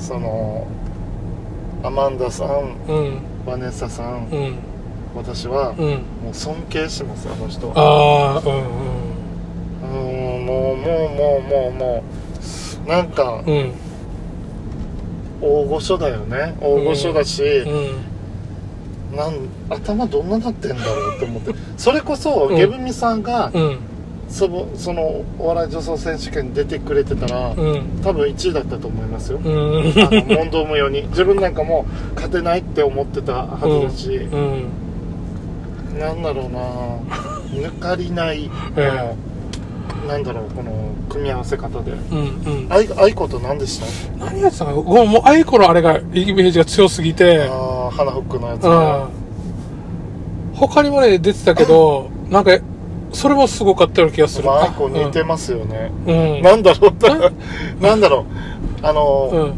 [0.00, 0.66] その
[1.82, 3.20] アマンダさんうん。
[3.46, 4.54] バネッサさん、うん。
[5.14, 5.78] 私は、うん。
[6.24, 10.46] もう尊敬しますあの人ああうんうん。
[10.46, 12.04] もうもうもうもうも
[12.86, 13.54] うなんかうん。
[13.54, 13.72] うん
[15.38, 16.56] 大御所だよね。
[16.62, 18.15] 大御所だし、うん
[19.14, 21.54] なん頭どんななってんだろうって思って。
[21.76, 22.56] それこそ、うん。
[22.56, 23.78] ゲブミさんが、うん。
[24.28, 28.00] そのそのお笑い女装選手権に出てくれてたら、うん。
[28.02, 29.52] 多分1位だったと思いますよ、うん。
[29.52, 31.02] あの問答無用に。
[31.08, 35.98] 自分なんかも勝てないって思ってたはずだし、うん。
[35.98, 36.60] なんだろうな。
[37.56, 39.16] 抜かりない、えこの
[40.06, 41.92] なんだろうこの組み合わせ方で。
[41.92, 42.22] うんう
[42.68, 42.72] ん。
[42.72, 43.80] あいあいこと何でし
[44.18, 44.24] た？
[44.24, 44.76] 何やってたかな？
[44.76, 47.48] ごめんもう愛子のあれがイメージが強すぎて。
[47.50, 48.72] ああ花フックのやつねう
[50.52, 50.56] ん。
[50.56, 52.58] 他にもね出てたけどなんか
[53.12, 54.46] それもすごかったような気がする。
[54.46, 56.42] まあ、アイコ似てますよね、うん。
[56.42, 56.92] なんだろう。
[57.82, 58.26] なんだろ
[58.82, 58.86] う。
[58.86, 59.52] あの、うん。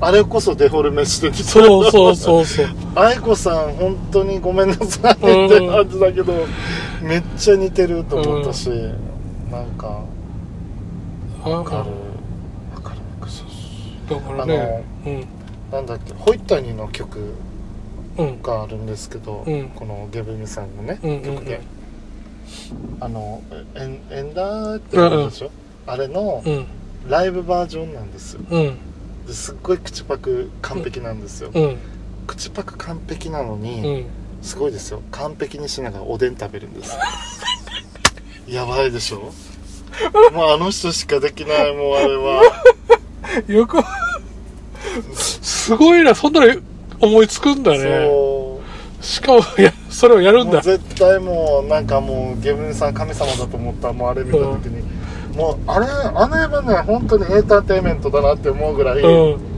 [0.00, 1.42] あれこそデフォルメしてて。
[1.44, 2.66] そうそうそうそう。
[2.96, 6.32] 愛子さん本当にごめんなさいって感じだけど、
[7.00, 8.70] めっちゃ似てると思ったし、
[9.52, 10.02] なんか
[11.44, 11.90] あわかる。
[12.74, 13.00] わかる
[14.08, 15.26] だからねうん。
[15.70, 17.34] なんだっけホイッタニーの曲
[18.16, 18.42] うん。
[18.42, 19.68] があるんですけど、うん。
[19.70, 21.60] このゲブミさんのね、うん曲で。
[23.00, 23.42] あの
[23.76, 25.50] 「エンエンダー」って言うんでしょ、
[25.86, 26.66] あれのうん。
[27.08, 28.40] ライブバージョンなんですよ。
[28.50, 28.78] うん。
[29.26, 31.76] ですっごい口パク完璧なんですよ、うん。
[32.26, 34.06] 口パク完璧なのに、うん。
[34.42, 35.02] すごいですよ。
[35.10, 36.96] 完璧にしながらおでん食べるんです
[38.46, 39.32] やばいでしょ？
[40.32, 42.42] もうあの人しかできないもうあれは。
[43.46, 43.78] よく
[45.14, 46.60] すごいなそんなの
[47.00, 48.08] 思いつくんだね。
[49.00, 50.60] しかもいやそれをやるんだ。
[50.60, 54.82] 絶対もうなんかもうゲブミさん神様だと思ったもうあれ見た時に、
[55.36, 59.52] もうあれあの映画ね本当にエンターテインメントだなって思うぐらい、うん。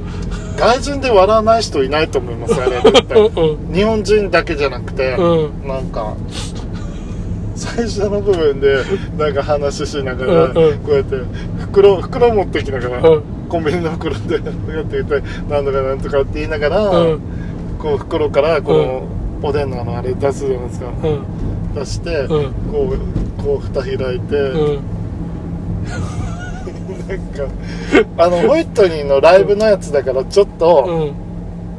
[0.57, 3.75] 外人で笑わない人いないと思いますあれ絶う対ん。
[3.75, 5.69] 日本人だけじゃなくて、うん。
[5.69, 6.17] なんか
[7.75, 8.85] 最初の部分で
[9.19, 11.17] なんか話ししながら、こうやって
[11.59, 14.41] 袋袋持ってきながら、コンビニの袋でや
[14.83, 17.21] っていてなんとかなんとかって言いながら、うん。
[17.79, 19.07] こう袋からこ
[19.43, 21.75] う、おでんのあのあれ出すじゃないですか、うん。
[21.75, 22.53] 出して、うん。
[22.73, 22.95] こ
[23.39, 24.85] うこう蓋開いて、うん。
[27.09, 27.49] なんか
[28.19, 31.13] あのホイットニーのライブのやつだからちょっと、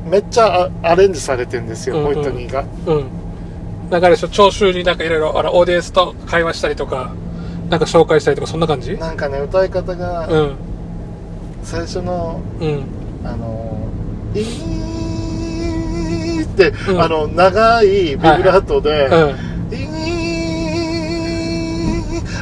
[0.05, 0.11] うん。
[0.11, 2.63] めっちゃアアレンジされてんですよ、ホイットニーが
[3.85, 7.13] うんなんかあれでしょ聴衆になんかいろいろあのオーディエンスと会話したりとか
[7.69, 8.97] なんか紹介したりとかそんな感じ？
[8.97, 10.55] なんかね歌い方が、うん。
[11.63, 12.83] 最初のうん。
[13.23, 13.77] あの
[14.35, 17.01] 「いー」って、うん。
[17.01, 19.13] あの長いビブラートでうん
[19.73, 19.77] 「い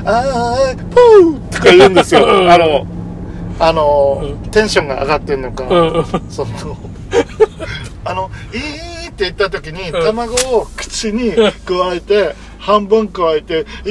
[0.02, 2.26] ーあーポー」とか言うんですよ。
[2.26, 2.52] うん。
[2.52, 2.86] あの
[3.60, 4.52] あの、うん。
[4.52, 5.88] テンションが上がってんのか、うん。
[5.94, 6.06] うん。
[6.30, 6.52] その
[8.04, 8.60] あの「いー」
[9.14, 10.04] って言った時に、うん。
[10.04, 11.52] 卵を口に加
[11.94, 13.90] えて半分加えて「い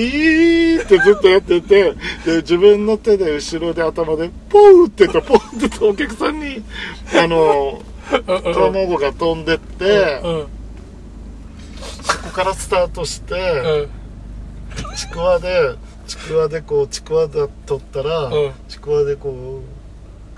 [0.78, 1.92] ー」ってずっとやってて
[2.24, 6.62] で自分の手で後ろで頭で「ポー」って言ったらポーって言ったお客さんに
[7.14, 10.46] あのうん卵が飛んでって、うん。
[12.02, 14.96] そこからスタートして、うん。
[14.96, 18.52] ちくわでちくわでこうちくわだ取ったら、うん。
[18.68, 19.62] ちくわでこう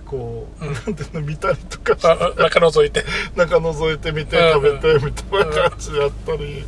[0.05, 3.05] こう、うんなんていうの見たりとかしてああ中覗いて。
[3.37, 4.53] 中覗いてみてうん。
[4.53, 6.65] 食べてみたいな感じやったり。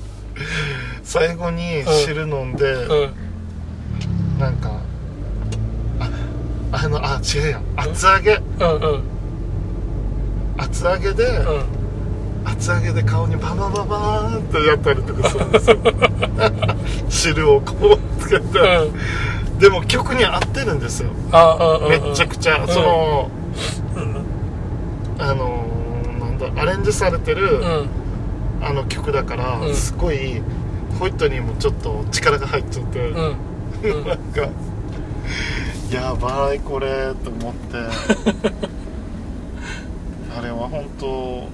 [1.03, 4.38] 最後に汁飲んで、うん。
[4.38, 4.81] なんか
[5.99, 6.11] あ
[6.72, 8.35] あのあ違うや厚揚げ。
[8.35, 9.03] うんうん。
[10.59, 11.87] 厚揚げで、うん。
[12.44, 15.79] 厚揚げで顔にババババーンってやったりとかするんですよ。
[17.09, 18.94] 汁をこうつけて、うん
[19.58, 21.10] でも曲に合ってるんですよ。
[21.32, 22.68] あうんうんめちゃくちゃ、ん。
[22.68, 23.30] その
[23.96, 24.24] うん。
[25.18, 25.66] あの
[26.20, 27.88] なんだアレンジされてる、うん。
[28.62, 29.74] あの曲だから、うん。
[29.74, 30.42] すごい
[30.98, 33.36] ホイットにもちょっと力が入っちゃって、うん。
[33.82, 34.04] うん。
[34.08, 34.48] なんか
[35.90, 37.78] やばいこれと思って。
[40.38, 41.48] あれは本当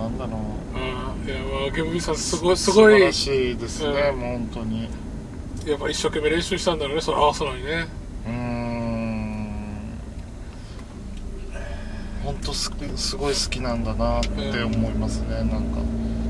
[0.00, 0.30] なんだろ
[0.74, 0.78] う。
[0.78, 0.84] うん
[1.26, 2.94] いやまあゲブミさんすごいすごい。
[2.94, 4.20] 素晴らしいですね、うん。
[4.20, 4.88] もう本当に
[5.66, 7.86] やっぱ一生懸命練習したんだろうねその合わせのにね。
[8.26, 9.94] うーん。
[12.24, 15.80] 本当すすごい好きなんだなって思いますね、なんか。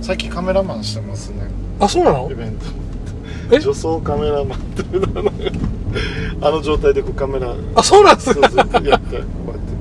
[0.03, 1.49] 最近カメラマンしてますね。
[1.81, 2.31] あそうなの？
[2.31, 2.66] イベント。
[3.53, 3.61] え？
[3.61, 4.85] 女装カメラマンって
[6.40, 9.20] あの状態でこうカメラあそうなんですそうそうやってこうやって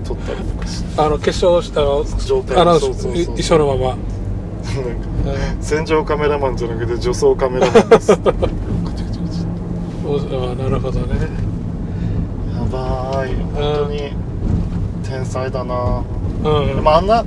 [0.03, 1.01] 撮ったりとかして。
[1.01, 3.97] あの化粧しあの状態あのそうそうそうい衣装のまま。
[5.61, 8.17] 戦場カメラマンじゃなくて女装カメラマンです
[10.17, 11.27] あなるほどね。
[12.71, 13.35] ばい。
[13.53, 14.11] 本当に
[15.03, 16.03] 天才だな、
[16.43, 17.23] うんでもあんな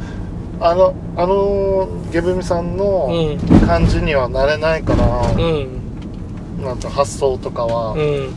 [0.59, 3.67] あのあのゲブミさんのうん。
[3.67, 6.63] 感じにはなれないから、うん。
[6.63, 8.35] なんか発想とかは、うん。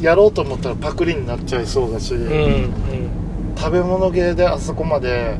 [0.00, 2.72] やろうと思ったらパクリになっちゃいそうだし、うん
[3.56, 5.36] 食べ物芸であそこまで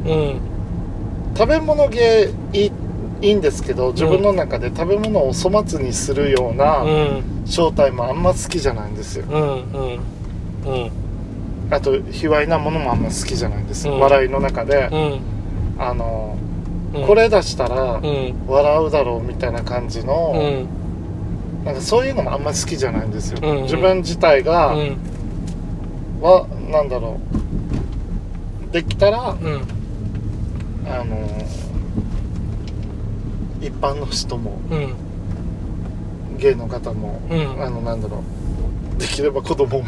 [1.35, 2.73] 食べ物芸いい
[3.23, 7.23] いいんですけど自分の中で食べ物を粗末にするようなうん。
[7.47, 9.25] 正体もあんま好きじゃないんですよ。
[9.29, 10.01] うんうん
[10.67, 10.91] うん。
[11.71, 14.01] あと卑猥なものもあんま好きじゃないんですよ、うん。
[14.01, 15.21] 笑いの中で、うん。
[15.79, 16.39] あの、
[16.95, 17.07] うん。
[17.07, 18.35] これ出したらうん。
[18.47, 21.65] 笑うだろうみたいな感じの、うん。
[21.65, 24.97] なんかそういうのもあんまり好きじゃないんですよ、うん自分自体が、うん。
[26.21, 27.21] はなんだろ
[28.71, 28.73] う。
[28.73, 29.63] できたらうん。
[30.87, 31.17] あの
[33.61, 34.95] 一般の人もうん。
[36.39, 37.63] 芸の方も、うん。
[37.63, 38.23] あのなんだろ
[38.97, 39.85] うできれば子供も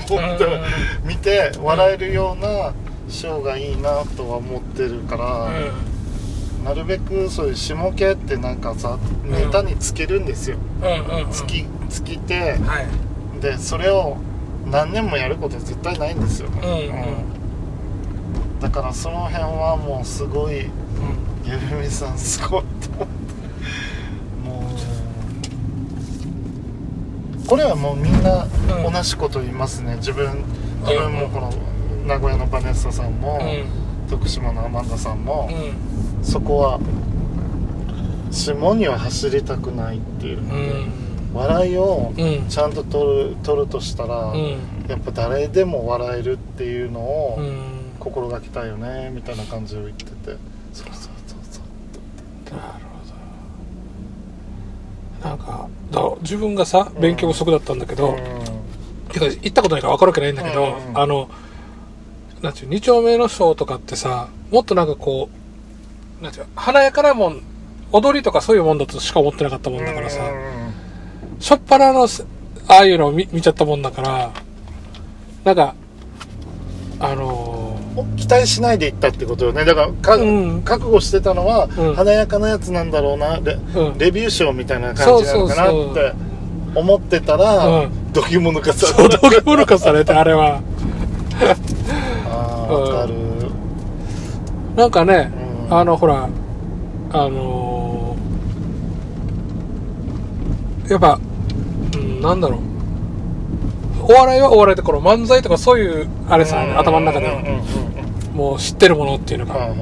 [1.05, 2.73] 見て笑えるような
[3.09, 5.51] ショーがいいなとは思ってるから、
[6.65, 10.57] なるべくそういう下系ってなんかさネタにつけるんですよ、
[11.31, 13.41] つきつきてはい。
[13.43, 14.17] でそれを
[14.71, 16.71] 何年もやることは絶対ないんですよ、うん。
[16.71, 18.61] うん。
[18.61, 20.71] だからその辺はもうすごいうん。
[21.45, 23.13] ゆるみさんすごいと思って
[24.45, 24.63] も
[27.37, 28.91] うこれはもうみんなうん。
[28.91, 29.97] 同じこと言いますね。
[29.97, 30.43] 自分
[30.87, 31.53] 自分もこの
[32.07, 33.43] 名古屋のバネッサさんも、
[34.09, 36.25] 徳島のアマンダさんも、うん。
[36.25, 36.81] そこは
[38.31, 40.93] 下には走りたくないっていう、うん。
[41.35, 42.49] 笑いをうん。
[42.49, 44.57] ちゃんと取る取るとしたら、うん。
[44.89, 47.53] やっぱ誰でも笑えるっていうのをうん。
[48.01, 50.13] 心がけたいよねみたいな感じを言ってて。
[50.73, 51.65] そうそうそうそう
[55.23, 58.17] なんかだ自分がさ勉強不足だったんだけど、
[59.13, 61.31] てか行ったことないから分かるわけないんだけど、あの
[62.43, 65.29] なんていう2丁目のショーとかってさもっとなんかこ
[66.21, 67.43] うなんていう華やかなもん
[67.93, 70.23] 踊りとかそういうもんだとしか思ってなかったもんだからさ、
[71.39, 72.27] しょっぱなのす
[72.69, 74.33] ああいうのを見見ちゃったもんだから
[75.45, 75.75] なんか
[76.99, 77.52] あのー
[78.17, 79.65] 期待しないで行ったってことよね。
[79.65, 80.63] だからか、うん。
[80.63, 81.95] 覚悟してたのは、うん。
[81.95, 83.39] 華やかなやつなんだろうな。
[83.41, 83.99] レ,、うん。
[83.99, 86.15] レビュー賞みたいな感じなのかなって
[86.75, 88.13] 思ってたら、うん。
[88.13, 90.63] 度肝抜かさそう、れどう物化されて、あれは。
[92.29, 93.15] ああわかる、
[94.77, 95.31] なんかね、
[95.69, 95.77] うん。
[95.79, 96.29] あの、ほら、
[97.13, 97.93] あのー
[100.89, 101.19] やっぱ、
[101.95, 102.61] うん、なんだろう。
[104.03, 107.29] お笑いはお笑いで、この漫才とかそういう、あれさ、頭の中で。
[108.35, 109.75] もう知ってるものっていうのが。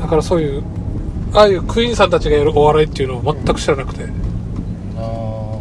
[0.00, 0.62] だからそういう、
[1.32, 4.04] ああいうクイーンさんたちがやるお笑いっていうのを全く知らなくて。
[4.04, 4.10] うん。
[4.98, 5.60] あ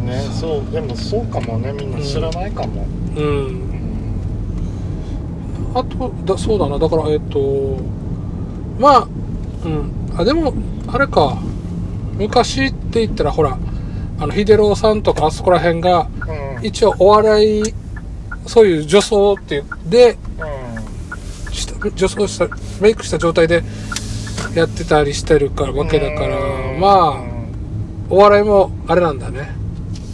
[0.00, 3.24] あねそうでもそうかもねみんな知らないかも、うん。
[3.24, 3.70] うん。
[5.74, 6.78] あとだそうだな。
[6.78, 7.78] だからえっ、と
[8.78, 9.08] まあ
[9.64, 9.92] うん。
[10.16, 10.54] あでも
[10.88, 11.38] あれか
[12.20, 13.58] 昔って言ったらほら
[14.18, 16.66] あの秀郎さんとかあそこら辺がうん。
[16.66, 17.62] 一応お笑い
[18.46, 20.18] そういう女装っていうで
[21.50, 22.48] した女装した
[22.82, 23.62] メイクした状態で
[24.54, 26.80] やってたりしてるからわけだからうん。
[26.80, 27.30] まあ
[28.10, 29.54] お笑いもあれなんだね。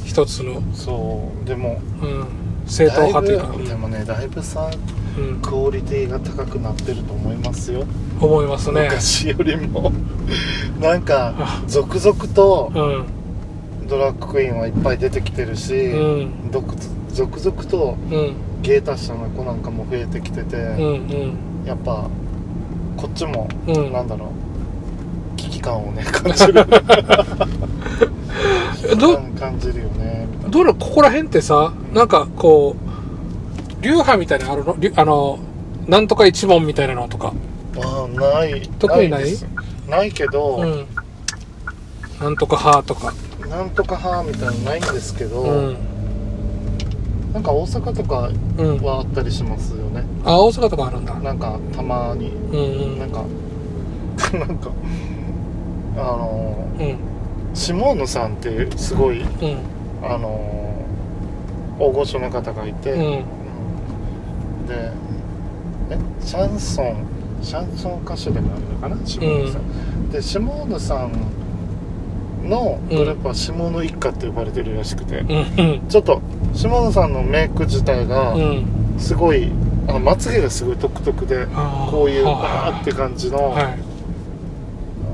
[0.04, 1.46] 一つの、そう。
[1.46, 2.26] でもうん、
[2.66, 4.70] 正統派というか、でもねだいぶさ
[5.16, 7.84] うん、クオリティが高くなってると思いますよ、
[8.20, 8.84] 思いますね。
[8.84, 9.92] 昔よりも。
[10.80, 11.62] なんかあ。
[11.66, 13.04] 続々とうん。
[13.88, 16.30] ドラッグクイーンはいっぱい出てきてるし、うん。
[16.52, 16.74] 続
[17.08, 18.34] 続々とうん。
[18.62, 20.88] 芸達者な子なんかも増えてきてて、うんう
[21.64, 21.64] ん。
[21.64, 22.08] やっぱ
[22.96, 23.92] こっちも、うん。
[23.92, 24.28] なんだろう。
[25.36, 26.66] 危機感をね感じる。
[28.98, 32.86] ど感じるよねどうなのここら辺ってさなんかこう
[33.80, 34.76] 流派みたいなのあるの？
[34.78, 35.38] 流あの
[35.86, 37.32] なんとか一問みたいなのとか。
[37.78, 38.68] ああない。
[38.78, 39.24] 特にない？
[39.24, 39.46] です。
[39.88, 40.86] ないけど、うん。
[42.20, 43.12] なんとか派とか。
[43.48, 45.76] なんとか派みたいなのないんですけど、うん。
[47.32, 48.82] なんか大阪とかうん。
[48.82, 50.04] はあったりしますよね。
[50.24, 51.14] あ大阪とかあるんだ。
[51.14, 52.30] なんかたまに。
[52.30, 52.98] うんうん。
[52.98, 53.24] なんか
[54.38, 54.70] なんか
[55.96, 56.98] あのうん。
[57.54, 59.28] 下野さんってすごいうん。
[60.02, 60.84] あの
[61.78, 63.24] 大御所の方がいて、うんうん
[64.66, 64.92] で
[65.90, 67.06] えシャンソン
[67.42, 69.06] シャンソン歌手でもあるのかな？
[69.06, 71.12] 下野さん、で下野さん
[72.48, 75.24] のグループは下野一家って呼ばれてるらしくて、
[75.88, 76.20] ちょっと
[76.54, 78.66] 下野さんのメイク自体がうん。
[78.98, 79.50] すごい
[79.88, 81.46] あのまつげがすごい独特で
[81.90, 83.78] こういうはバーって感じの、はい。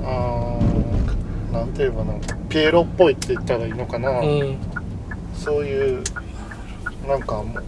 [0.04, 2.14] あーなんて言えばな
[2.48, 4.56] ピエロっぽいって言ったらいいのかな、うん。
[5.34, 6.04] そういう
[7.08, 7.64] なんかもう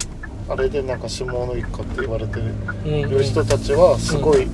[0.48, 3.10] あれでなんか下野一家って言われてうん。
[3.10, 4.46] る人たちはすごい、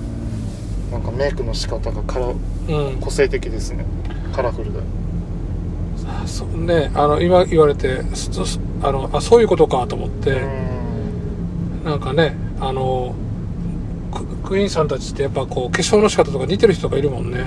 [0.92, 2.37] なんかメイクの仕方がカラうん。
[3.00, 3.85] 個性的ですね。
[4.33, 4.79] カラフルで。
[6.26, 6.90] そうね。
[6.94, 8.00] あの今言われて
[8.83, 11.85] あのあそういうことかと思っうて、ん。
[11.85, 13.14] なんかねあの
[14.12, 17.44] ククイーンさんたちってやっぱこう化粧の仕方とか似てる人がいるもんうね、ん。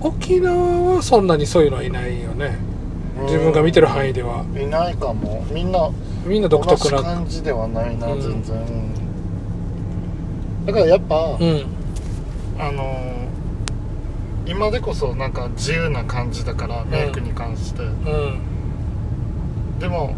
[0.00, 2.56] 沖縄はそんなにそういうのはいないよね。
[3.26, 4.44] 自分が見てる範囲では。
[4.60, 5.44] いないかも。
[5.52, 5.88] みんな
[6.24, 8.20] みんな独特な感じではないな、うん。
[8.20, 8.56] 全然。
[8.56, 8.94] うん
[10.66, 11.66] だからやっぱ、うん。
[12.58, 13.24] あのー
[14.46, 19.78] 今でこそなんか自由な感じだからメイクに関して、うん。
[19.78, 20.14] でも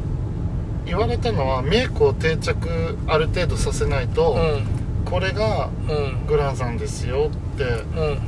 [0.84, 4.36] 言われたのはメイクを定着ある程度させないと、
[5.04, 5.92] これがう
[6.24, 6.26] ん。
[6.26, 7.64] グランさんですよって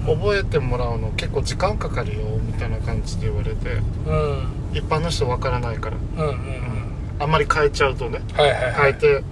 [0.06, 0.18] うん。
[0.20, 3.68] 覚えてもらうの結構時間かかるよみたいな感じで言われて。
[4.06, 4.46] うん。
[4.72, 5.96] 一般の人わからないから。
[5.96, 6.77] うんうん
[7.18, 8.20] あんまり変えちゃうとね。
[8.35, 8.72] はいはいはい。
[8.74, 9.24] 変えて。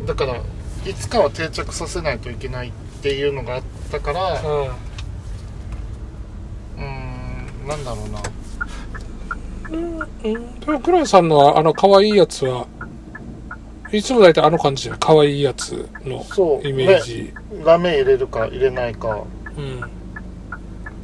[0.00, 0.06] うん。
[0.06, 4.66] だからいつかは定着させないといけないっていうのがあったからうん。
[4.66, 8.22] うーんなんだろうな。
[9.72, 10.60] うん。
[10.60, 11.28] でもクランさん。
[11.28, 12.66] のはあの可愛いやつは
[13.92, 14.98] いつも大体あの感じじゃん。
[14.98, 16.22] 可愛いやつの
[16.64, 17.32] イメージ、
[17.64, 19.22] ラメ入れるか入れないか
[19.56, 19.80] うん。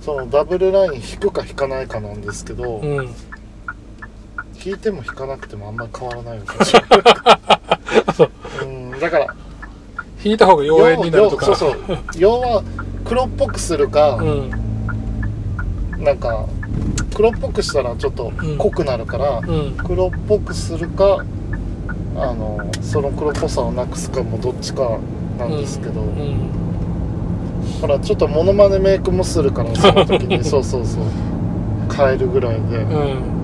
[0.03, 2.21] そのダブルライン引くか引かないかなん。
[2.21, 3.15] ですけど、うん
[4.65, 6.43] 引いても引かなくてもあんまり変わらないよ
[8.15, 8.31] そう。
[8.63, 8.65] う
[8.97, 9.35] んだから
[10.23, 11.47] 引いた方が妖艶になるとか。
[11.47, 11.99] 要そうそう。
[12.19, 12.63] 要は
[13.05, 16.05] 黒っぽくするか、うん。
[16.05, 16.45] なんか
[17.15, 18.59] 黒っぽくしたらちょっとうん。
[18.59, 19.75] 濃くなるから、うん。
[19.79, 21.25] 黒っぽくするか
[22.17, 24.99] あのその黒っぽさをなくすかもどっちか
[25.39, 26.51] なんですけど、うん。
[27.81, 30.45] ほらちょっとモノマネメイクもするからその時に。
[30.45, 31.03] そうそうそう。
[31.97, 33.40] 変えるぐらいで、うん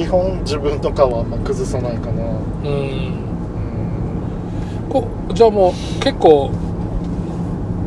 [0.00, 2.22] 基本自分の顔はあんま崩さないかな。
[2.22, 2.66] うん。
[2.66, 3.12] うん
[4.88, 5.72] こじゃあもう
[6.02, 6.50] 結構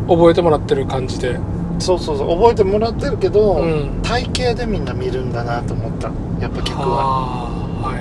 [0.07, 1.39] 覚えてもらってる感じで。
[1.79, 2.29] そうそうそう。
[2.37, 3.99] 覚えてもらってるけど、うん。
[4.03, 6.11] 体型でみんな見るんだなと思った。
[6.39, 7.49] やっぱ客は
[7.81, 7.95] ああはい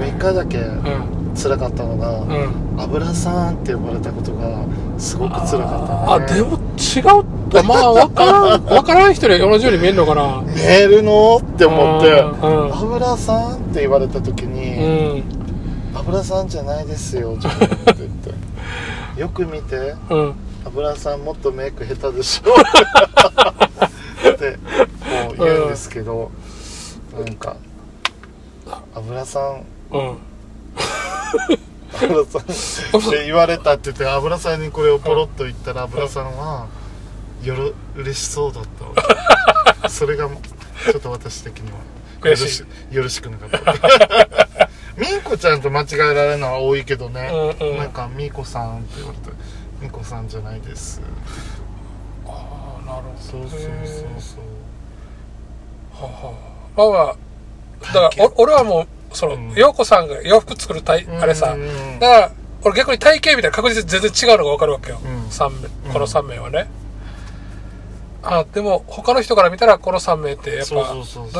[0.00, 4.64] はい一回だけはい辛かったのが、うんうん油さんって呼ばれたことが
[4.98, 6.24] すごく辛かったね。
[6.24, 10.42] あでも違うってまあ分からん 分からん人に同じように見えるのかな。
[10.46, 12.74] 見えるのって思ってうんうん。
[12.74, 15.24] 油さんって言われた時うに、ん。
[15.94, 17.48] 油さんじゃないですよ って
[17.86, 18.00] 言っ
[19.16, 19.20] て。
[19.20, 20.34] よく見てうん。
[20.64, 22.50] 油さんもっとメイク下手でしょ。
[24.30, 26.30] ってこう言うんですけど、
[27.18, 27.56] なんか
[28.94, 30.16] 油さんうん
[32.00, 36.68] 油さんって言われたって言って油さんにこれをポロッと言ったら油さんは
[37.42, 38.64] よろ嬉しそうだっ
[39.82, 39.88] た。
[39.88, 41.84] それがちょっと私的にはよ
[42.24, 43.58] ろ悔しよろしくなかった。
[44.96, 47.76] みーこちゃんと間違えられるのは多いけどね、うんうん。
[47.78, 49.30] なんかみーこさんって言われて
[49.80, 51.00] みーこさんじゃないです。
[52.26, 53.68] ああなるほどそうそうそう
[54.18, 54.40] そう。
[55.94, 56.52] はあはあ。
[56.76, 57.16] まあまあ
[57.92, 59.52] だからお俺はもうそのうん。
[59.54, 61.62] 陽子さんが洋服作る体あれさうん。
[61.62, 62.32] うんうんだから
[62.64, 65.30] 俺逆に体型みたいな確実に全然違うのが分かるわけよ、うん。
[65.30, 66.68] 三名この3名はね、
[68.22, 70.94] あでも他の人から見たらこの3名ってやっぱ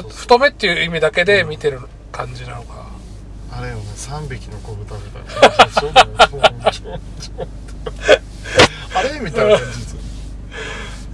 [0.09, 1.79] 太めっていう意味だけで見てる
[2.11, 2.89] 感じなのか、
[3.53, 5.29] あれよね3匹の子豚みたいな。
[8.95, 9.92] あれみたいな感じ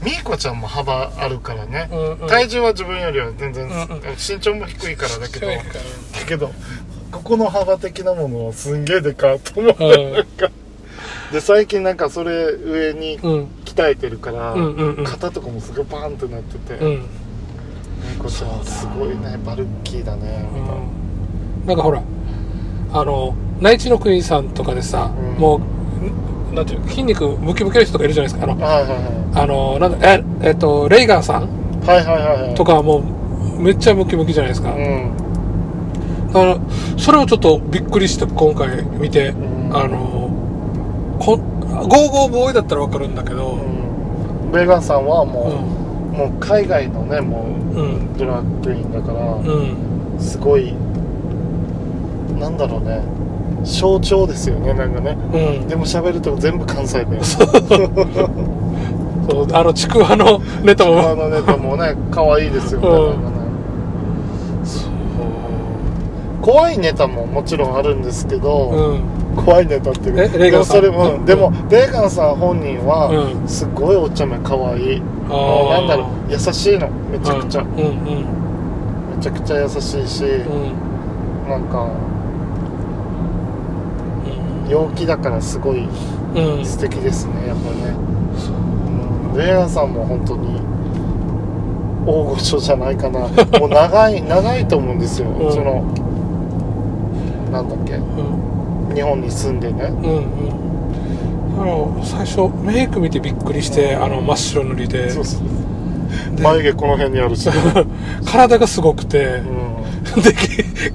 [0.02, 2.28] みーこちゃんも幅あるからね、うんうん。
[2.28, 4.00] 体重は自分よりは全然、うんうん。
[4.16, 5.46] 身長も低いからだけど。
[5.48, 5.54] だ
[6.26, 6.52] けど
[7.10, 11.32] ここの幅的なものはすんげえでかと思って、うん。
[11.32, 13.48] で最近なんかそれ上にうん。
[13.64, 15.04] 鍛えてるから、うんうんうん。
[15.04, 21.74] 肩とかもすごいパーンってなってて、みうん、ーこちゃんすごいねバルッキーだね、うん、な。
[21.74, 22.02] んかほら
[22.92, 25.40] あの内地の国さんとかでさ、うん。
[25.40, 25.60] もう
[26.04, 26.12] ん
[26.58, 28.50] なんていうの筋肉ムキムキの人とかいるじゃないですか。
[28.50, 31.44] あのはいはいはあのなんだええっとレイガンさん。
[31.44, 31.46] い
[31.86, 32.54] はいはいはいはい。
[32.54, 35.12] とかはもうめっちゃムキムキじゃないですか、うん。
[36.28, 36.58] だから
[36.96, 39.70] それをちょっとびっくりして今回見て、ん。
[39.72, 40.30] あの
[41.20, 44.52] こゴーゴーボーイだったらわかるんだけどうん。
[44.52, 45.62] ベガンさんはうも
[46.12, 46.18] う、ん。
[46.18, 47.44] もう海外のねも
[47.74, 48.14] うん。
[48.14, 50.20] うドラッグクイーンだから、うん。
[50.20, 50.74] すごい
[52.38, 53.00] なんだろうね
[53.64, 55.16] 象徴ですよねなんかね。
[55.60, 55.68] うん。
[55.68, 57.20] でも喋ると全部関西弁。
[57.24, 57.44] そ
[59.42, 63.22] うあのちくわのネタあものネタもね可愛いですよね,、うん。
[63.22, 63.48] なんかね。
[66.40, 69.44] 怖いネタももちろんあるんですけど、うん。
[69.44, 71.24] 怖いネタってレーガンそれも、うん。
[71.26, 73.48] でもレーガンさん本人は、うん。
[73.48, 75.02] すごいお茶目可愛い。
[75.28, 75.78] あもうー。
[75.80, 76.88] なんだろう優しいの。
[77.10, 77.78] めちゃくちゃ、うんうん
[79.14, 81.50] めちゃくちゃ優しいし、うん。
[81.50, 82.17] なんかうん
[84.68, 85.88] 陽気だからすごい
[86.34, 86.64] うん。
[86.64, 87.88] 素敵ですねやっぱりね、
[89.32, 90.60] うん、レイヤーさんも本当に
[92.06, 93.20] 大御所じゃないかな。
[93.60, 95.52] もう長い長いと思うんですよ、うん。
[95.52, 95.84] その
[97.52, 97.94] なんだっけ。
[97.94, 98.94] うん。
[98.94, 99.92] 日本に住んでね。
[100.02, 100.24] うんうん。
[101.60, 105.10] あの最初メイク見てびっくりしてあの真っ白塗りで。
[105.10, 105.40] そうそう
[106.42, 107.50] 眉毛この辺にあるし、
[108.24, 109.42] 体がすごくて。
[110.16, 110.32] う、ん、で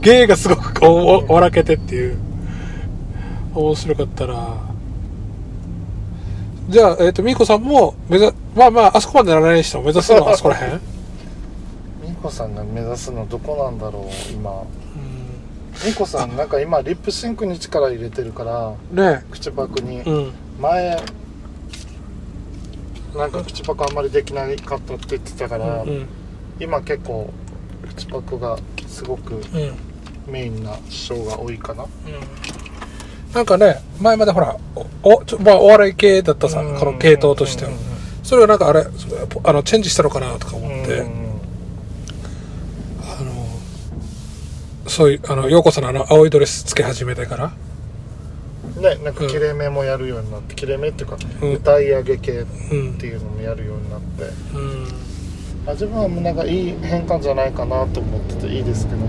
[0.01, 2.17] 芸芸がすごくこうお笑けてっていう
[3.55, 4.57] 面白かったな
[6.69, 10.81] じゃあ、えっとみーこさんも目指まあまああそこまでならないにしても目指すのはあそこらへん、うん、
[12.07, 14.63] 美子さんが目指すのどこなんだろう今。
[15.85, 19.25] 美子さんなんか今リップシンクに力入れてるからね。
[19.31, 20.33] 口パクに、うん。
[20.61, 21.01] 前
[23.15, 23.43] なんか。
[23.43, 26.07] 口パクあんまりできなかったって言ってたから、うん
[26.59, 27.33] 今結構
[27.95, 29.41] 口パクがすごくうん。
[29.41, 29.93] うん
[30.27, 31.85] メインなショーが多いかな
[33.33, 34.57] なんかね前までほら
[35.03, 36.79] おおちょ、まあ、お笑い系だったさうん。
[36.79, 37.71] この系統としては。
[37.71, 37.77] うん
[38.23, 38.85] それをなんかあれ
[39.43, 41.11] あのチェンジしたのかなとか思って、うん
[43.01, 47.51] あのそういうあの陽子さんのあの青いドレスつけ始めてから。
[48.81, 51.53] ねなんか切れ目もやるようになって切れ目っていうか、うん。
[51.55, 54.23] 歌い上げ系っうんていうのもやるようになって。
[54.55, 54.87] うん。
[55.67, 59.05] あ自分はもうなんかいい変換じゃないかなと思ってていいですけどね。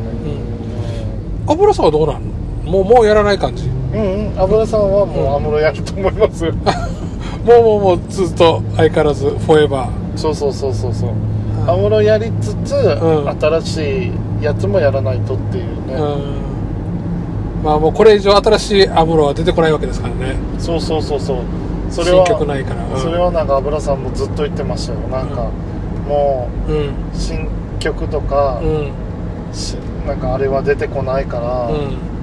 [1.47, 2.21] 油さんはどうなの？
[2.65, 3.71] もうもうやらない感じ？
[3.95, 6.53] うん、油さんはもう安室やると思いますよ。
[7.47, 11.11] もうもうもうずっと相変わらずフォーエバーそうそうそうそうそう。
[11.11, 11.71] うん。
[11.71, 13.37] 安室やりつつ、ん。
[13.41, 17.63] 新しいやつもやらないとっていうね、うん。
[17.63, 20.35] まあもうこれ以上新しいアムロは出てこないわけですからね。
[20.59, 21.37] そうそうそうそう。
[21.91, 24.99] それは新曲ないから、うん、それはなんか油さんもずっと言ってましたよ。
[25.13, 25.47] なんか、
[26.09, 26.75] もうん。
[26.75, 26.79] う
[27.13, 27.47] 新
[27.79, 28.91] 曲とか、うん。
[29.53, 29.77] し
[30.07, 32.14] なんかあれは出てこないから、うん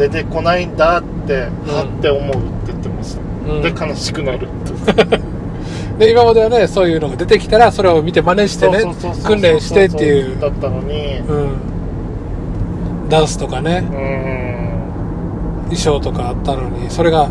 [0.00, 2.32] 出てこないんだって、はって思うっ
[2.66, 3.20] て言ってました、
[3.52, 3.62] うん。
[3.62, 5.20] で悲しくなるって
[6.06, 10.40] で今まではねそういうのが出てきたらそれを見て真似してねそうそうそうそう訓練してっていう。
[10.40, 11.18] だったのに。
[11.18, 13.08] うん。
[13.10, 13.84] ダンスとかね。
[13.90, 15.76] うん。
[15.76, 17.28] 衣装とかあったのにそれが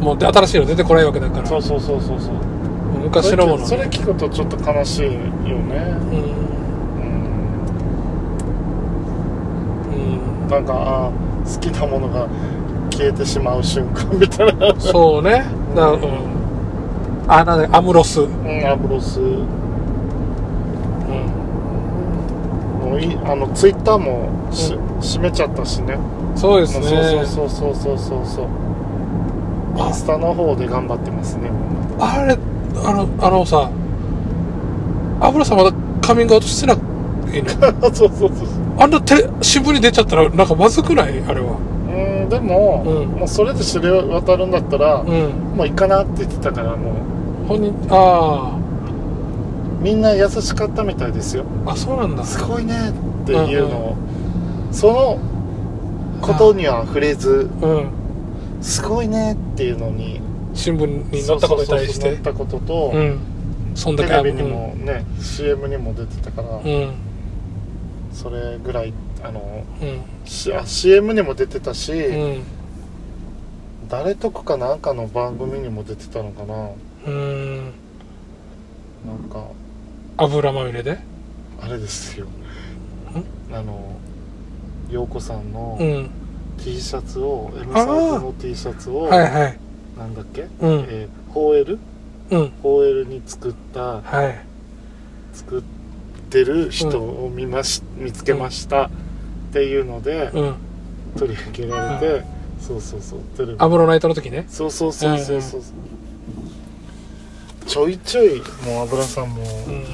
[0.00, 1.46] もうで新しいの出てこないわけだから。
[1.46, 2.34] そうそうそうそうそう。
[3.04, 5.16] 昔のものそれ聞くとちょっと悲しいよね。
[5.46, 6.16] うん。
[6.16, 6.30] うん。
[10.44, 10.50] うん。
[10.50, 12.26] なんかあー好きなものが
[12.90, 14.74] 消えてしまう瞬間みたいな。
[14.78, 15.44] そうね。
[15.74, 16.00] だうん。
[17.28, 18.22] あなんだアムロス。
[18.22, 19.20] うんうんアブロス。
[22.84, 25.96] もういいあのツイッターもし、閉めちゃったしね。
[26.34, 26.86] そうですね。
[27.26, 28.46] そうそうそうそうそうそう。
[29.78, 31.50] インスタの方で頑張ってますね。
[31.98, 32.36] あれ
[32.84, 33.70] あのあのさ
[35.20, 36.76] アムロさんまだカミングアウトしてない
[37.42, 37.92] の？
[37.94, 38.48] そうそうそう
[38.80, 41.22] あんなテ新聞に出ちゃったらなんかまずくない？
[41.28, 41.58] あれは。
[41.92, 43.08] うんでも、うん。
[43.08, 45.08] もうそれで知れ渡るんだったら、うん。
[45.54, 46.94] もういいかなって言ってたからもう。
[47.46, 48.56] 本人あ
[49.80, 51.44] みんな優しかったみたいですよ。
[51.66, 52.24] ああそうなんだ。
[52.24, 53.96] すごいねっていうのを、
[54.72, 55.18] その
[56.22, 57.90] ことには触れずうん。
[58.62, 60.22] すごいねっていうのに
[60.54, 63.18] 新聞に載ったことに対しそうそうそう載てったことと、うん。
[63.74, 66.94] そんだテけレビにもね、CM にも出てたから、うん
[68.12, 68.92] それぐらい
[69.22, 70.02] あのうん。
[70.24, 72.42] CM にも出てたし、うん。
[73.88, 76.70] 誰得かなんかの番組にも出てたのかな。
[77.06, 77.56] うん。
[79.06, 79.46] なんか。
[80.16, 80.98] 油まみれで？
[81.60, 82.26] あれですよ。
[83.52, 83.96] あの
[84.90, 86.10] 陽子さんのうん。
[86.58, 87.86] T シャツを M あー。
[87.86, 89.58] サイズの T シャツを、はいはい。
[89.98, 90.50] なんだっけ、うん。
[90.88, 91.78] えー、4L?
[92.30, 92.52] うん。
[92.62, 94.44] 4L に作ったはい。
[95.32, 95.62] 作っ
[96.30, 98.86] てる人を見まし、見つけました。
[98.86, 98.90] っ
[99.52, 100.54] ていうのでうん。
[101.18, 102.24] 取り上げられて、
[102.60, 103.56] そうそうそうテレビ。
[103.58, 104.46] アムロナイトの時ね。
[104.48, 105.62] そうそうそうそうそう、
[107.66, 109.84] ちょいちょいもう油さんもうん。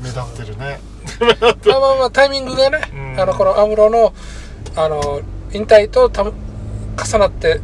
[0.00, 0.78] 目立ってるね、
[1.66, 3.20] まあまあまあタイミングがね、うん。
[3.20, 4.12] あのこのアムロの
[4.76, 5.20] あの
[5.52, 6.32] 引退とた重
[7.18, 7.60] なってっ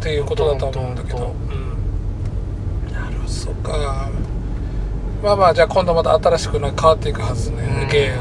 [0.00, 1.34] ていうことだと思うんだけど、
[2.88, 4.10] うん、なるほどそうか
[5.22, 8.12] まあまあじゃあ今度また新しくな変わっていくはずね、芸う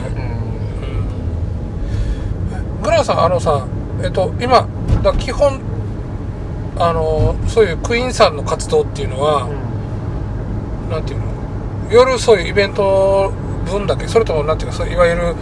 [2.79, 2.81] ん。
[2.83, 3.65] グランさんあのさ
[4.03, 4.67] えっと今
[5.01, 5.59] だ基本
[6.77, 9.47] あのそういうクイーンさんの活動っていうのは、
[10.89, 11.25] なんていうの？
[11.91, 13.31] 夜そういうイベント
[13.65, 15.35] 分だけそれともなんていうかそういわゆる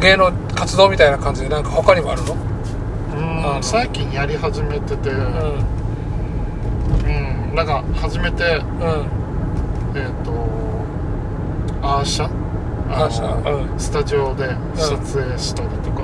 [0.00, 2.34] 芸能活動みたいな感じでなんか他にもあるの？
[3.56, 3.62] うん。
[3.62, 5.16] 最近やり始めてて、うん。
[7.50, 7.54] うん。
[7.54, 9.06] なんか初めてうん。
[9.96, 10.32] えっ、と
[11.84, 12.24] アーシャ？
[12.88, 13.44] アーシャ？
[13.44, 13.78] のうん。
[13.78, 16.02] スタジオで撮影したりとか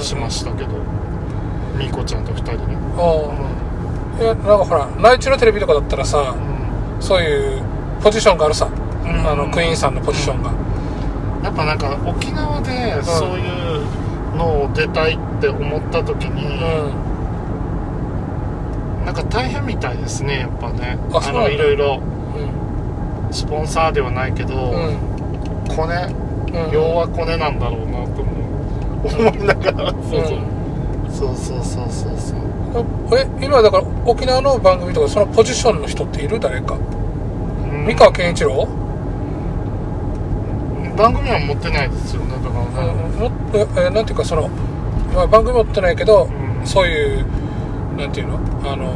[0.00, 0.70] しましたけど、
[1.76, 2.62] みーこちゃんと二人で、
[2.96, 3.30] あ
[4.18, 4.22] あ。
[4.22, 6.34] いやなんかほら内地のテレビとかだったらさ
[7.00, 7.62] そういう
[8.02, 8.70] ポジションがあるさ、う
[9.06, 9.08] ん。
[9.28, 10.52] あのクイーンさんのポジションが、
[11.44, 16.60] やっぱなんか沖縄でそういうのを出たいって思った時うに、ん。
[19.04, 20.98] なんか大変みたいですねやっぱね。
[21.12, 22.00] あのいろいろ。
[22.00, 22.60] うん。
[23.32, 25.09] スポンサーではないけど、うん
[25.76, 25.94] コネ？
[25.94, 26.72] うん。
[26.72, 30.24] 要はコネなんだろうなと思う思いながら、そう
[31.10, 32.84] そうそうそうそうそうそう。
[33.18, 36.38] え今だから沖縄の番組とかそのポジションの人っている？
[36.38, 36.74] 誰か。
[36.74, 37.86] うん。
[37.86, 38.68] 三河健一郎、
[40.96, 44.48] 番組は持ってないですよねだからうん、ね、もっとえーなんていうかその、
[45.14, 46.66] まあ、番組持ってないけど、うん。
[46.66, 47.26] そういう
[47.96, 48.38] なんていうの？
[48.70, 48.92] あの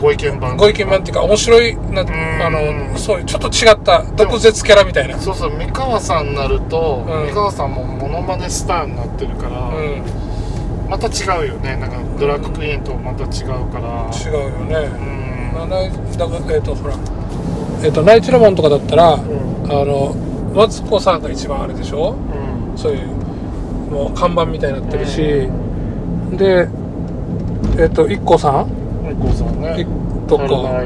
[0.00, 0.56] ご意見番。
[0.56, 5.18] ご意見番っていうか面白いなあのそういうちょっと違った毒舌キャラみたいな。
[5.18, 7.26] そうそう三河さんになると、うん。
[7.28, 10.02] 三河さんもモノマネスターになってるから、うん。
[10.88, 11.76] また違うよね。
[11.76, 14.10] なんかドラッグクイーンとまた違うから。
[14.12, 14.90] 違うよね、
[15.54, 15.68] うん。
[15.68, 16.94] だからえっ、とほら
[17.84, 19.20] えっ、と内地のもんとかだったら、ん。
[19.20, 20.14] あの
[20.54, 22.16] マツコさんが一番あれでしょ？
[22.72, 22.78] うん。
[22.78, 23.06] そういう
[23.90, 25.48] もう看板みたいになってるし、
[26.36, 26.68] で
[27.78, 28.79] えっ、と IKKO さん
[29.14, 29.86] みこさんね。
[30.28, 30.82] とかとか。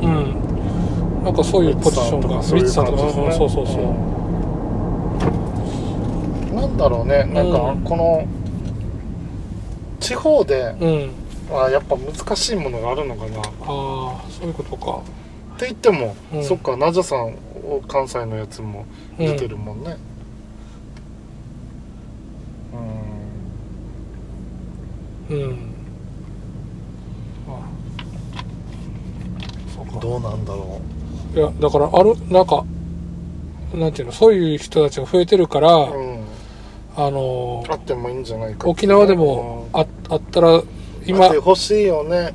[0.00, 1.22] うん。
[1.24, 2.98] なんかそういうポジションがミミツさんとか。
[3.32, 3.72] そうそうそ
[6.52, 6.54] う。
[6.54, 7.24] なんだろうね。
[7.24, 8.26] なんかうんこの
[10.00, 11.10] 地方でうん。
[11.50, 13.26] はやっぱ難しいものがあるのかな。
[13.26, 15.02] ってああそういうことか。
[15.60, 16.44] 言っても、うん。
[16.44, 17.36] そっかナジャさん
[17.86, 18.84] 関西のやつも
[19.18, 19.96] 出てるもんね。
[25.30, 25.36] うん。
[25.36, 25.58] うん。
[27.48, 27.60] あ
[29.74, 30.80] そうかどうなんだろ
[31.34, 32.64] いやだからあるなんか
[33.72, 36.24] なんていうのそういう人たちが増えてるから、う、うん、
[36.94, 40.62] あのあってもいいんじゃないか沖縄でもああったら
[41.06, 42.34] 今今欲しいよね。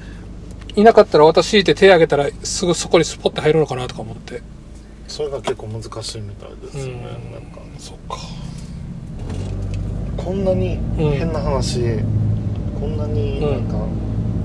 [0.76, 4.42] いなかったら私いて手挙げたらすぐそこにスポッて入るのかなとか思って。
[5.08, 7.32] それが結構難しいみたいですよね、うん。
[7.32, 7.60] なんか。
[7.80, 8.18] そっか。
[10.18, 11.82] こんなに変な話、
[12.80, 13.78] こんなになんか、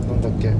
[0.08, 0.52] なんだっけ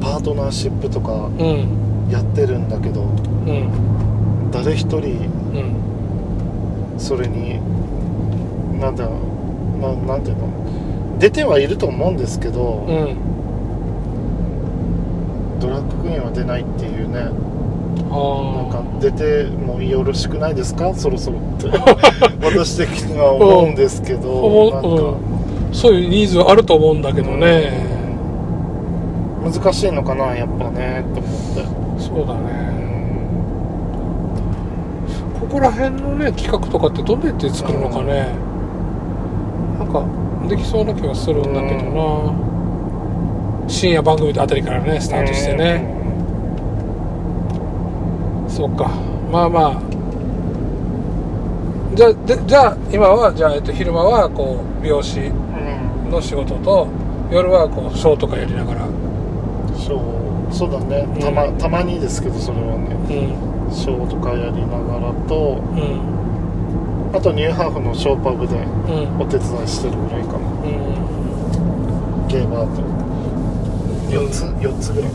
[0.00, 5.74] パートナーシップとかうんやってるんだけどうん誰一人うん
[6.98, 7.60] それに
[8.80, 9.16] なんだろ
[9.78, 10.48] うななんていうの
[11.18, 13.16] 出てはいると思うんですけど、うん
[15.58, 17.30] ドラッグクイーンは出ないっていうねなん。
[17.30, 17.32] あ
[18.70, 20.92] か出てもよろしくないですか？
[20.94, 21.68] そろそろって。
[22.44, 24.92] 私的には思うんですけど思うなんか、あ
[25.72, 27.72] そういうニーズはあると思うんだけどね。
[29.42, 31.85] 難しいのかなやっぱねと思って
[32.16, 32.40] そうだね。
[35.38, 38.34] ここら辺のね企画とかってどうやって作るのかね。
[39.78, 40.02] なんか
[40.48, 42.32] できそうな気がするんだけどな。
[43.68, 45.90] 深夜番組あたりからねスタートしてね。
[45.90, 45.92] う
[48.46, 48.88] んそうか。
[49.30, 49.82] まあまあ。
[51.94, 55.30] じゃでじゃあ今はじゃあ、えっと、昼間はこう美容師
[56.10, 56.88] の仕事と
[57.30, 58.88] 夜はこうショーとかやりながら。
[59.76, 61.06] そうそうだね。
[61.20, 62.96] たま,、たまにですけどそれはね。
[63.68, 63.74] うん。
[63.74, 67.16] ショーとかやりながらとうん。
[67.16, 68.58] あとニューハーフのショーパブでう
[69.18, 69.22] ん。
[69.22, 70.38] お手伝いしてるぐらいかな。
[70.38, 72.28] うん。
[72.28, 72.82] ゲーバーと。
[74.10, 75.10] 4つ4つぐらい。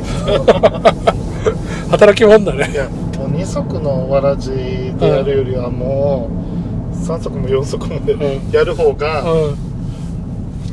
[1.92, 6.30] 働きもんだいねやもう2足のわらじでやるよりはも
[6.94, 8.00] う3足も4足も
[8.52, 9.71] やる方がうん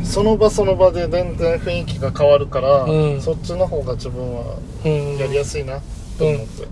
[0.08, 3.20] その場その場で全然雰囲気が変わるから、うん。
[3.20, 5.18] そっちの方が自分はうん。
[5.18, 5.80] やりやすいな
[6.18, 6.66] と思って、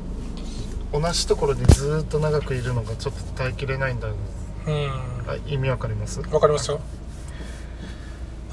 [0.93, 4.21] 同じところにずーっと長くいるのがちょっと耐えきれないんだよね。
[4.67, 5.31] うん。
[5.31, 6.21] あ意味わかります？
[6.21, 6.81] わかりますよ。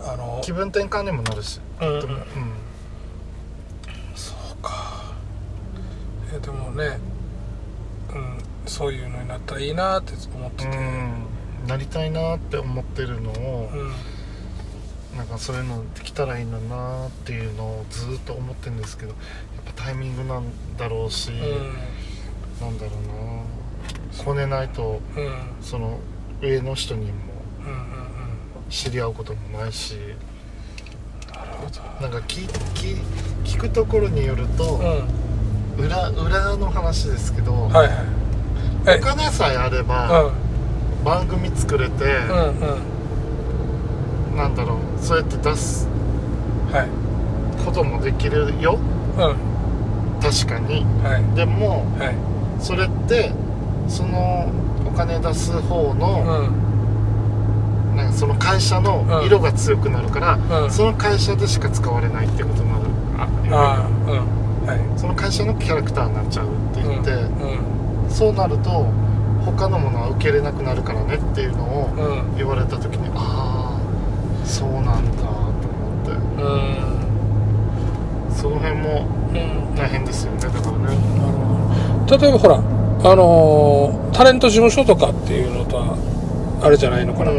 [0.02, 0.42] あの。
[0.44, 1.88] 気分転換にもなるし、うん。
[1.88, 2.02] うん。
[4.16, 5.16] そうか。
[6.36, 7.00] えでもね
[8.14, 10.70] うんそういうのになったらいいなって思ってて。
[10.70, 11.14] うん、うん
[11.68, 13.94] なりたいなって思ってるのを、うん
[15.18, 20.46] なんかそういうのできたらいいのになっていうのをずーっと思ってるんですけどやっぱタイミングなん
[20.78, 21.32] だろうし、
[22.60, 24.24] なんだろうな。
[24.24, 25.26] こねないとうん。
[25.26, 26.00] うんその
[26.42, 27.14] 上の人にも
[27.60, 27.84] うんうんうん。
[28.70, 29.96] 知り合うこともないし
[31.34, 32.98] なるほなんか聞聞
[33.46, 34.80] 聞くところによると、
[35.78, 37.90] 裏裏の話ですけど、はい
[39.00, 40.34] お金さえあれうば、ん。
[41.06, 42.93] 番組作れて、うんうん
[44.36, 45.88] なんだろうそうやって出す
[46.72, 46.88] はい。
[47.66, 48.78] こともできるよ。
[49.18, 49.36] うん。
[50.22, 50.86] 確かに。
[51.04, 51.36] はい。
[51.36, 52.16] でもはい。
[52.60, 53.32] それって
[53.88, 54.52] その
[54.86, 56.24] お金出す方うの、
[57.94, 57.96] ん。
[57.96, 59.26] なんかその会社のうん。
[59.26, 60.72] 色が強くなるから、うん。
[60.72, 62.84] その会社でしか使われないってことになる。
[63.18, 64.68] あああうん。
[64.68, 64.80] はい。
[64.98, 68.10] その会社のキャラクターになっちゃうって言って、うん。
[68.10, 68.88] そうなると
[69.46, 72.30] 他のものは受け入れなくなるからねっていうのをうん。
[72.30, 73.43] うん言われた時にああ
[74.44, 75.40] そうなんだと思
[76.04, 76.12] って。
[76.12, 78.34] うん。
[78.36, 80.40] その辺もうん大変ですよね。
[80.40, 80.84] だからね。
[80.86, 85.98] なるほど例えばほらあのータレント事務所とかっていうのとは
[86.62, 87.32] あれじゃないのかな。
[87.32, 87.38] うん。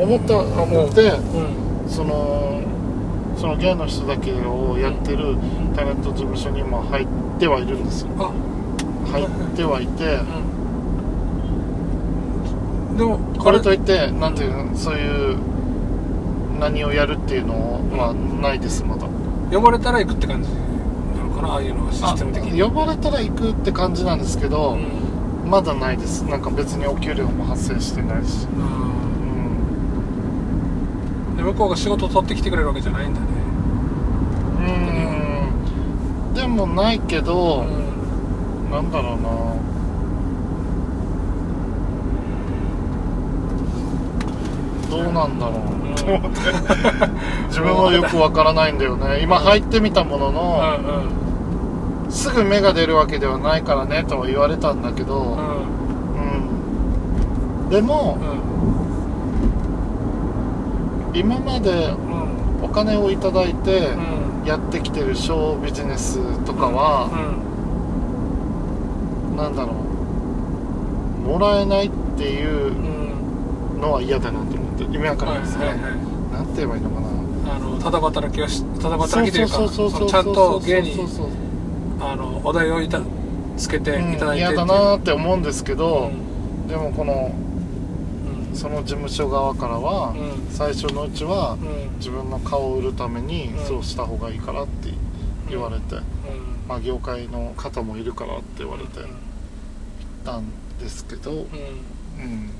[0.00, 1.88] 思った思って、うん。
[1.88, 2.60] その
[3.36, 5.36] その芸の人だけをやってる
[5.74, 7.06] タレント事務所に今入っ
[7.38, 8.08] てはいるんですよ。
[8.18, 8.32] あ。
[9.10, 10.57] 入ってはいてうん
[12.98, 15.38] でもこれといってなんていうのそういう
[16.58, 19.06] 何をやるっていうのはないですまだ。
[19.52, 20.50] 呼ばれたら行くって感じ。
[20.50, 20.56] な
[21.24, 22.60] のかなああいうのはシステム的に。
[22.60, 24.76] 呼ばれたら行くって感じなんですけど、う
[25.46, 25.48] ん。
[25.48, 26.24] まだないです。
[26.24, 28.48] なんか別にお給料も発生してないし。
[28.52, 28.62] うん。
[28.62, 28.64] う
[31.34, 33.26] んで向こうが仕事を取ってきてくれるわけじゃないんだね。
[36.30, 36.34] うん。
[36.34, 38.70] でもないけど、ん。
[38.72, 39.28] なんだろうな
[44.90, 45.94] どうなんだろう。
[45.96, 46.38] と思って
[47.48, 49.20] 自分はよくわからないんだよね。
[49.22, 50.62] 今入ってみたものうの、
[52.08, 52.10] ん。
[52.10, 55.38] すぐ芽が出るわけではないからねとは言われたんだけど、
[57.64, 57.70] うん。
[57.70, 58.18] でも
[61.12, 61.94] うん今までう
[62.62, 62.64] ん。
[62.64, 64.46] お金をいただいてうん。
[64.46, 67.10] やってきてるショービジネスとかは、
[69.36, 71.28] なんだろう。
[71.28, 72.72] もらえないっていう
[73.78, 74.56] のは嫌だなって
[74.90, 75.82] 夢わかりますね、はいはい。
[75.84, 75.92] はい
[76.32, 77.08] なんて言えばいいのかな。
[77.54, 79.54] あのただ働きをしただ働きというか
[80.06, 80.94] ちゃんと芸に
[82.00, 83.00] あのお題をいた
[83.56, 84.48] つけていただいてう。
[84.50, 86.68] ん嫌だなって思うんですけうど、ん。
[86.68, 87.34] でもこの
[88.50, 88.56] うん。
[88.56, 90.54] その事務所側からは、うん。
[90.54, 91.96] 最初のうちは、うん。
[91.96, 93.66] 自分の顔を売るためにうん。
[93.66, 94.92] そうした方がいいからって
[95.48, 96.02] 言われて、うん。
[96.68, 99.08] まあ、業界の方もいるからって言われてうん。
[100.24, 100.44] たん
[100.78, 101.38] ですけど、うん。
[101.38, 102.50] うん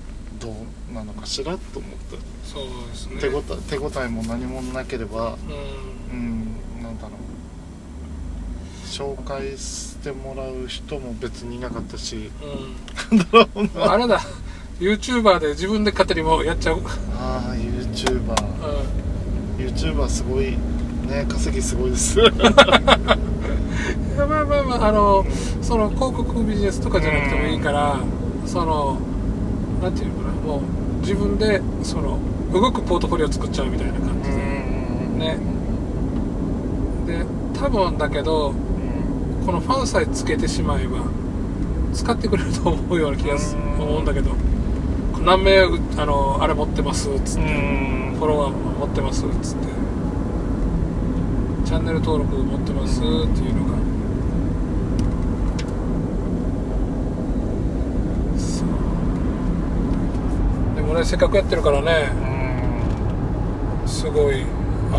[0.40, 0.54] ど
[0.90, 3.20] うなのかしらと思って、そうですね。
[3.20, 5.36] 手応え手応えも何もなければ
[6.12, 6.18] うん。
[6.18, 6.22] う
[6.80, 7.18] んなんだろう。
[8.86, 13.70] 紹介してもらう人も別にいなかったしうん。
[13.82, 14.20] あれだ。
[14.80, 18.34] YouTuber で自分で勝手にもうやっちゃう、うん、ああ YouTuber
[19.58, 20.56] YouTuber すごい
[21.08, 21.26] ね。
[21.28, 22.18] 稼ぎすごいです。
[24.16, 25.24] まあまあまああの
[25.62, 28.00] その広告ビジネスとかじゃなくてもいいから
[28.46, 28.98] その
[29.82, 30.32] なんていうのかな。
[30.32, 30.62] もう
[31.00, 32.18] 自分でその
[32.52, 35.38] 動くポートフォリオ作っちゃうみたいな感じで、ね。
[37.06, 37.24] で
[37.58, 38.54] 多分だけど
[39.46, 40.98] このファンさえつけてしまえば
[41.92, 43.82] 使ってくれると思うような気がすうん。
[43.82, 44.32] 思うんだけど
[45.24, 47.46] 何名うあのあれ持ってますっつって、う
[48.14, 48.16] ん。
[48.18, 49.68] フォロワーも持ってますっつって。
[51.64, 53.76] チャンネル登録持ってますっていうのが
[58.38, 58.68] そう
[60.76, 62.10] でもねせっかくやってるからね
[63.86, 64.42] すごい
[64.92, 64.98] あ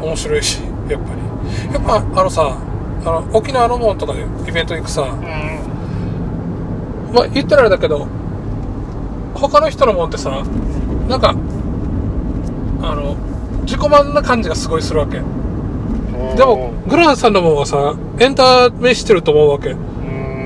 [0.00, 1.26] の面白いしやっぱり。
[1.72, 2.58] やっぱあのさ
[3.04, 5.02] あの沖縄のもんとかでイベント行くさ
[7.12, 8.06] まあ言ったらあれだけど
[9.34, 10.44] 他の人のもんってさ
[11.08, 11.30] なんか
[12.82, 13.16] あの
[13.62, 15.20] 自己満な感じがすごいするわけ。
[16.36, 19.74] でもグランさんのもんはさエンターメしてると思うわけ。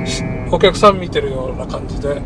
[0.06, 0.22] し
[0.52, 2.20] お客さん見てるような感じで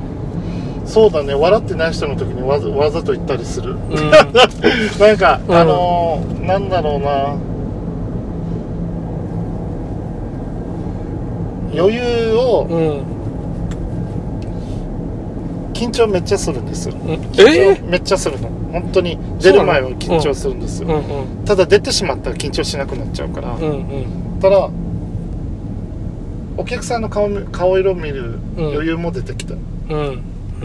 [0.95, 1.34] そうだね。
[1.34, 3.72] 笑ってない人の時にわざわざと言ったりする。
[3.72, 3.78] うん。
[5.01, 5.55] なんか、うん。
[5.57, 7.34] あのーなんだろうな。
[11.76, 13.03] 余裕をうん。
[15.72, 16.95] 緊張めっちゃするんですよ。
[17.05, 17.11] うん。
[17.32, 17.76] 緊え？
[17.76, 18.49] 張めっちゃするの。
[18.70, 21.03] 本当に出る前は緊張するんですよ、うんうん。
[21.45, 23.84] ただ出てしまったら緊張しなくなっちゃうから、うんうん。
[24.40, 24.70] ただ
[26.57, 28.66] お客さんの顔み顔色を見るうん。
[28.74, 30.20] 余裕も出てきた、うん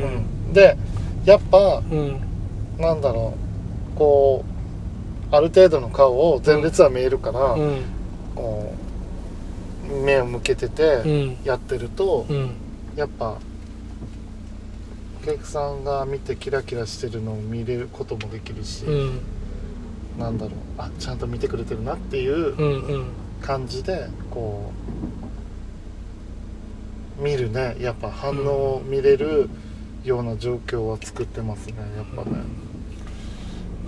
[0.06, 0.54] うん。
[0.54, 0.78] で
[1.26, 2.22] やっぱうん。
[2.78, 3.34] なんだろ
[3.96, 4.46] うこ
[5.32, 7.82] うある程度の顔を前列は見えるから、うん。
[8.36, 8.74] こ
[9.92, 11.38] う目を向けててうん。
[11.44, 12.52] やってると、うん。
[12.96, 13.38] やっぱ
[15.22, 19.20] お客さんが見てキラキラしてるのを見れることもできるし、うん。
[20.18, 23.06] なんだろうあちゃんと見てくれてるなっていううんうん。
[23.42, 24.72] 感じでこ
[27.20, 27.76] う見るね。
[27.80, 29.50] やっぱ反応を見れる
[30.04, 32.38] ような状況は作ってますねやっぱね。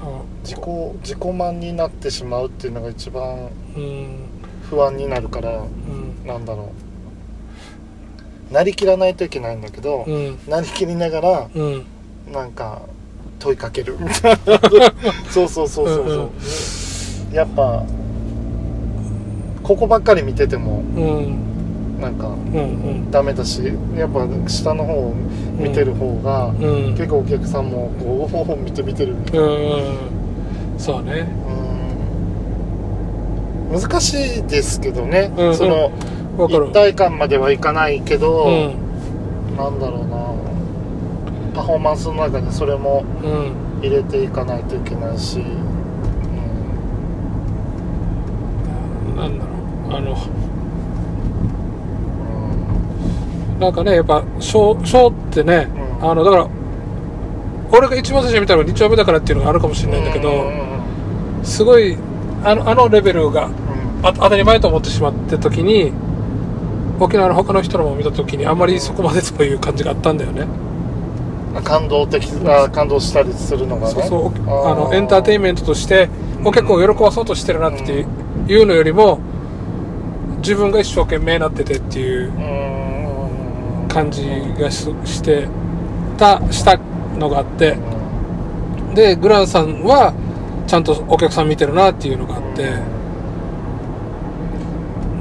[0.04, 0.60] あ自己
[1.04, 4.18] 自己満になってしまうっていうのが一番うん。
[4.70, 6.26] 不安になるからうん。
[6.26, 6.72] なんだろ
[8.50, 8.54] う。
[8.54, 10.40] なりきらないといけないんだけど、うん。
[10.48, 11.86] なりきりながらうん。
[12.32, 12.82] なんか
[13.40, 13.98] 問いかける。
[14.00, 14.94] みたいな
[15.30, 16.06] そうそうそうそう。
[16.06, 16.32] そう、
[17.30, 17.34] うん。
[17.34, 17.86] やっぱ
[19.64, 21.51] ここばっかり見ててもうん
[22.02, 22.60] なんかうんう
[22.96, 23.12] ん。
[23.12, 23.62] ダメだし
[23.96, 25.14] やっぱ下の方を
[25.58, 26.52] 見てる方が、う
[26.90, 26.92] ん。
[26.92, 29.46] 結構お客さんもこうおお見て見てるみたいな。
[29.46, 29.58] うん
[30.78, 31.28] そうね。
[33.72, 33.80] うん。
[33.80, 35.56] 難しいですけどね、うんうん。
[35.56, 35.92] その
[36.50, 39.56] 一体感まではいかないけど、うん。
[39.56, 40.18] なんだろうな。
[41.54, 43.54] パフォーマンスの中にそれもうん。
[43.82, 45.40] 入れていかないといけないし、
[49.16, 49.52] なんだろ
[49.90, 49.94] う。
[49.96, 50.18] あのうん
[53.62, 55.68] なんかねやっぱショーショーってね、
[56.02, 56.10] うん。
[56.10, 56.48] あのだから
[57.72, 60.52] 俺が一番最初に見たのが2丁目だからっていうのがあるかもしれないんだけど、
[61.44, 61.96] すごい
[62.44, 63.54] あのあのレベルがうん。
[64.04, 65.94] あ当たり前と思ってしまって時に
[67.00, 70.48] 沖縄の他の人のも見た時にあんまりそこまでという感じがあったんだよね、
[71.64, 73.94] 感動的あ感動したりするのがね。
[73.94, 74.32] そうそう
[74.68, 76.10] あのエンターテインメントとして
[76.44, 78.08] お客を喜ばそうとしてるなっていう
[78.48, 79.20] いうのよりも
[80.38, 82.61] 自分が一生懸命なっててっていううん
[83.94, 84.24] 感じ
[84.60, 85.48] がしして
[86.18, 86.78] たした
[87.18, 90.14] のがあってうんでグランさんは
[90.68, 92.64] ちゃんとお客さん見てるなっていうのがあって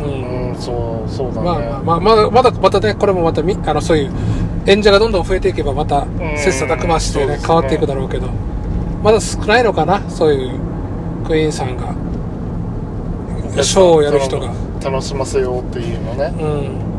[0.02, 0.50] うん。
[0.50, 1.46] うんそうそうだね。
[1.46, 4.12] まあまあまあまだまたねこれもまたみあのそういう
[4.66, 6.06] 演者がどんどん増えていけばまた
[6.36, 7.38] 切磋琢磨してねね。
[7.44, 8.28] 変わっていくだろうけど
[9.02, 10.58] まだ少ないのかなそういう
[11.26, 11.94] クイーンさんが。
[13.62, 14.52] ショーをやる人が。
[14.82, 16.32] 楽しませようっていうのね。
[16.38, 16.89] うん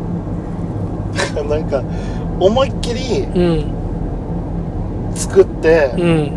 [1.49, 1.83] なんか
[2.39, 3.81] 思いっきりうん
[5.15, 6.31] 作って、うん。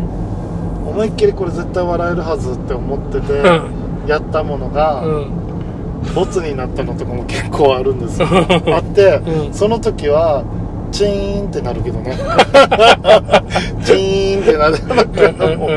[0.87, 4.07] 思いっきりこれ絶対笑えるはずって思ってて、うん。
[4.07, 5.45] やったものが、うん。
[6.13, 8.27] ボツになったのとかも結構あるんですよ。
[8.29, 9.53] あって、うん。
[9.53, 10.43] その時は
[10.91, 12.15] チーンってなるけどね。
[13.83, 14.77] チーンってなる
[15.09, 15.69] けども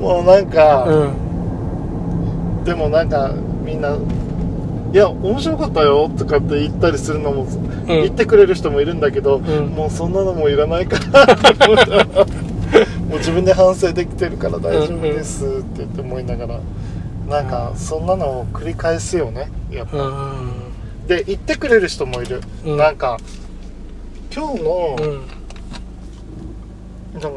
[0.00, 2.64] もうなんか、うん。
[2.64, 3.30] でもなんか
[3.64, 3.96] みんな
[4.92, 7.46] 「いや面白かったよ」とかって言ったりするのも、
[7.86, 9.66] 言ってくれる人もいるんだけど、ん。
[9.68, 11.22] もうそんなのもいらないから。
[11.22, 11.26] っ
[11.56, 12.24] て思ったらも
[13.16, 16.60] う自分で反省できてるから大丈夫ですって言って思いながら。
[17.28, 19.96] なんかそんなのを繰り返すよねやっぱ。
[19.96, 21.06] うん。
[21.06, 22.76] で言ってくれる人もいる、うん。
[22.76, 23.18] なんか
[24.34, 25.06] 今日の、う
[27.16, 27.20] ん。
[27.20, 27.28] なんか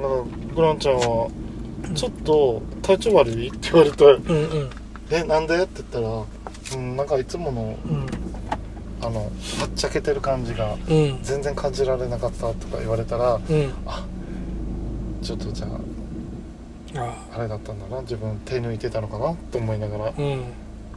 [0.55, 1.29] グランちゃんは
[1.93, 3.49] ちょっと体調悪い？
[3.49, 4.03] って言われて。
[4.05, 4.69] うんうん
[5.11, 6.23] 「えなんで?」って言ったら
[6.75, 8.07] 「うんなんかいつものうん
[9.05, 9.27] あのは
[9.67, 11.19] っちゃけてる感じがうん。
[11.21, 13.73] 全然感じられなかった」とか言われたらうん。
[13.85, 14.03] あ
[15.21, 15.67] ちょっとじゃ
[16.97, 17.41] あああ。
[17.41, 20.41] れだったんだな自分手抜いてたのかなって思いながらうん。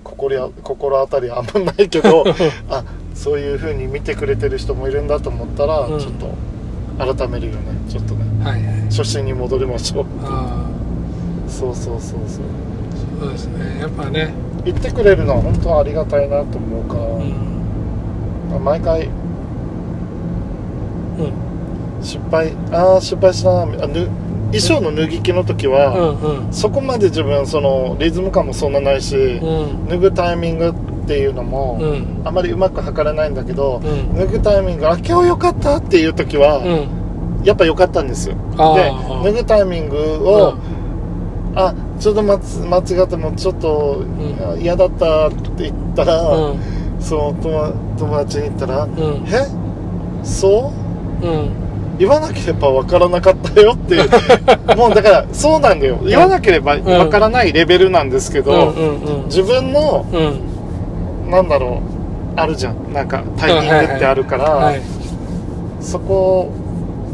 [0.04, 2.24] 心や心当たりあんまないけど
[2.70, 2.84] あ
[3.14, 5.98] そういう風に見てくれてる人もいるんだと思ったら、うん。
[5.98, 6.28] ちょっと
[7.16, 8.24] 改めるよねちょっとね。
[8.44, 8.82] はいはい。
[8.90, 10.66] 初心に戻りましょうあ
[11.48, 12.44] そうそうそうそう。
[13.20, 13.80] あそうですね。
[13.80, 14.32] やっぱね。
[14.64, 17.57] 言ってくれるのは本当ありがたいなと思うから、うん
[18.58, 19.06] 毎回。
[19.06, 19.10] う
[21.22, 22.02] ん。
[22.02, 22.52] 失敗。
[22.72, 23.84] ああ失敗したな。
[23.84, 24.08] あぬ
[24.50, 26.52] 衣装の脱ぎ着の時は、うんうん。
[26.52, 29.88] そこまで自分そのリズム感もそんなないし、うん。
[29.88, 30.74] 脱ぐタイミングっ
[31.06, 32.22] ていうのも、うん。
[32.24, 34.14] あまりうまく測れないんだけど、うん。
[34.16, 37.44] 脱ぐタイミングあ今日よかったっていう時は、うん。
[37.44, 38.36] やっぱ良かったんですよ。
[38.56, 38.92] で
[39.24, 39.96] 脱ぐタイミング
[40.28, 40.54] を、
[41.54, 44.04] あちょっと間間違ってもちょっと
[44.56, 44.60] ん。
[44.60, 48.88] 嫌だったって言ったら、うんその友友達に言ったら「ん。
[48.90, 49.46] え？
[50.22, 50.72] そ
[51.22, 51.26] う？
[51.26, 51.50] うん。
[51.98, 54.08] 言わなければ分からなかったよ」っていう。
[54.76, 55.98] もうだからそうなんだよ。
[56.04, 61.30] 言わなければ分からないレベルなんですけど、うんうん自分のうん。
[61.30, 61.80] なんだろ
[62.36, 62.92] うあるじゃん。
[62.92, 64.80] なんかタイミングってあるから、はい
[65.80, 66.50] そこ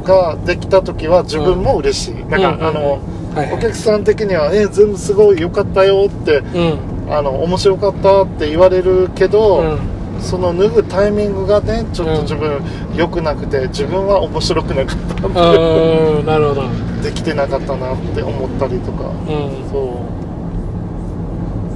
[0.05, 2.99] ができた時は自分も嬉しい、なんか、うんあの、
[3.35, 3.53] はい。
[3.53, 6.79] お客さん的には「え全部すごい良かったよ」ってうん
[7.09, 9.79] あの面白かったって言われるけど、うん。
[10.21, 12.59] その脱ぐタイミングがねちょっと自分
[12.97, 16.23] 良くなくて自分は面白くなかったんでう。
[16.23, 16.63] んなるほど。
[17.03, 19.05] できてなかったなって思ったりとか。
[19.09, 19.71] うん。
[19.71, 20.01] そ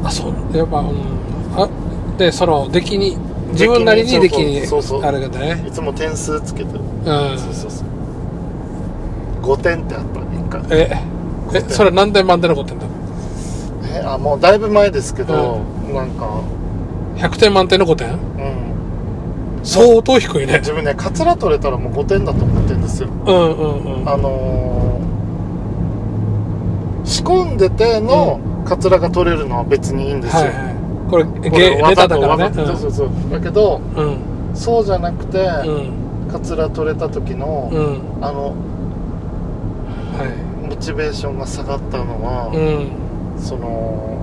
[0.03, 0.07] う。
[0.07, 0.57] あそう。
[0.57, 0.97] やっぱうん。
[1.57, 1.69] あ
[2.17, 3.19] でその出来に
[3.53, 5.03] 自分なりに出来にそうそう。
[5.03, 5.63] あれがね。
[5.69, 6.81] いつも点数つけてる。
[6.81, 7.39] うん。
[7.39, 7.89] そうそうそう。
[9.43, 10.79] 5点ってあった一回。
[10.79, 10.91] え
[11.55, 12.88] えそれ何点満点残ってんだ
[13.95, 15.61] えあもうだいぶ前ですけど、
[15.93, 16.41] なんか。
[17.17, 18.11] 100点満点の5点？
[18.11, 18.19] うん。
[19.65, 20.59] 相当低いね。
[20.59, 23.09] 自分ねカツラ取れたらもう5点だと思ってるんですよ。
[23.09, 24.09] うんうんうん。
[24.09, 30.75] あのー仕込んでてのカツラが取れるのは別にいいんですよ、はいはい。
[31.11, 32.55] これこゲネタだからね。
[32.55, 33.11] そうそうそう。
[33.31, 34.05] だけどうん。
[34.05, 34.19] うん
[34.55, 36.31] そうじゃなくて、うん。
[36.33, 38.25] カツラ取れた時の、うん。
[38.25, 38.55] あの
[40.17, 42.91] はモチベーションが下がったのは、いうん
[43.39, 44.19] その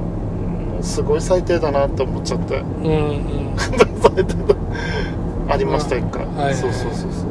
[0.81, 2.57] すごい最低だなって思っちゃって。
[2.57, 3.55] うんうん。
[3.57, 4.55] 最低だ
[5.47, 7.29] ありました一回、はいそうそうそうそう。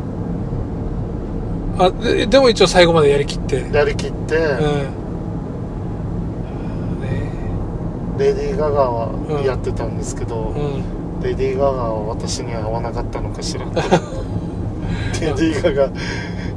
[1.78, 3.68] あででも一応最後までやりきって。
[3.72, 4.43] やりきって、うん。
[7.01, 7.30] ね。
[8.18, 9.45] レディー・ガガはうん。
[9.45, 11.20] やってたんですけど、うん。
[11.22, 13.80] レディー・ガガは私には合わなかったのかしらって。
[13.80, 13.97] 思った
[15.20, 15.93] レディー・ガガ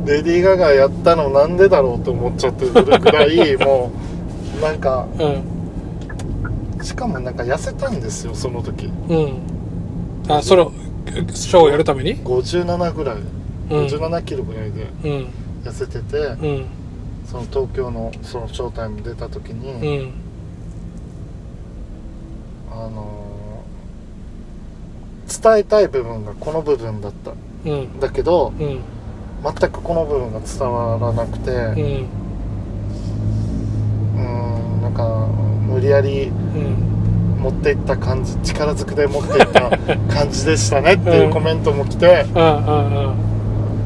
[0.06, 4.07] レディー・ガガやったのなんでだろうと思っちゃってるぐらい もう
[4.62, 6.84] なんかうん。
[6.84, 8.86] しかもなんか痩せたんですよその時。
[9.08, 9.42] うん。
[10.30, 10.72] あその
[11.34, 13.16] ショーをやるために？57ぐらい。
[13.18, 13.86] うん。
[13.86, 15.28] 57キロぐらいでうん。
[15.64, 16.66] 痩せてて、うん。
[17.26, 20.12] その東京のそのショータイム出た時に、うん。
[22.72, 23.18] あのー
[25.44, 27.34] 伝えたい部分がこの部分だった。
[27.66, 28.00] うん。
[28.00, 28.80] だけどうん。
[29.44, 31.52] 全くこの部分が伝わらなくて
[34.98, 35.28] か
[35.70, 36.88] 無理やりうん
[37.42, 39.70] 持っていった感じ力ずくで持っていった
[40.14, 43.14] 感じでしたねっていうコメントも来て、あ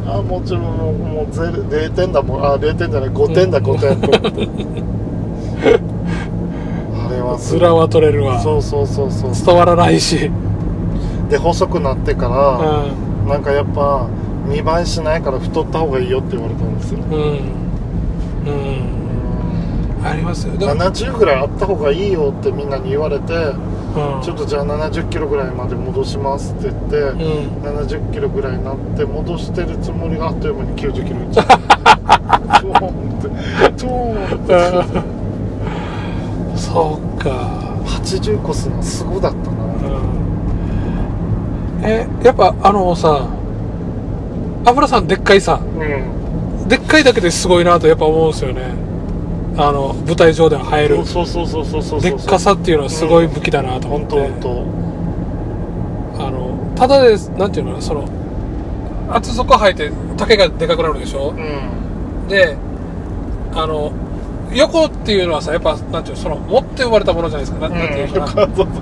[0.07, 2.43] ああもちろんもうもうゼロ0点だもん。
[2.43, 4.17] あ0点じゃない5点だ5点と。
[4.19, 4.49] 思って
[7.07, 8.39] あれはす面は取れるわ。
[8.39, 9.31] そうそうそうそう。
[9.45, 10.31] 伝わらないし。
[11.29, 13.29] で細くなってかうら、ん。
[13.29, 14.07] なんかやっぱ
[14.47, 17.21] 見栄えしないから太った方がいいよって言われたんですよ、うんうん。
[17.23, 19.00] うん
[20.03, 20.57] ありますよ。
[20.57, 24.21] でも70ぐらいあった方がいいよってみんなに言われて、うん。
[24.21, 27.19] ちょっとじゃあ70キロぐらいまで戻しますって言って、うん
[27.63, 31.57] 70キロぐらいになって戻してるつもりがあっという間に90キロいっちゃった。
[33.77, 35.01] ちょーんって。
[36.57, 37.29] そうか
[37.85, 39.63] 80個すのはすごだったな。
[39.65, 39.67] う
[41.81, 41.85] ん。
[41.85, 43.27] えやっぱあのさ
[44.65, 46.67] 油さんでっかいさうん。
[46.67, 48.90] でっかいだけですごいなとやっぱ思うんですよね
[49.57, 58.07] あの舞台上では映えるそうそうそうそうそうでっかさっていうのはすごい武器だなと思本って、当本あのただでなんていうのその
[59.09, 61.33] 厚底履いて丈がでかくなるでしょ？
[61.35, 61.39] 当う
[62.25, 62.27] ん。
[62.29, 62.55] で
[63.53, 63.91] あの
[64.53, 67.67] 横っていうのはさやっぱなんていうのその持って生まれたものじゃないですか。
[67.67, 68.75] ななんていうのかな、そうそう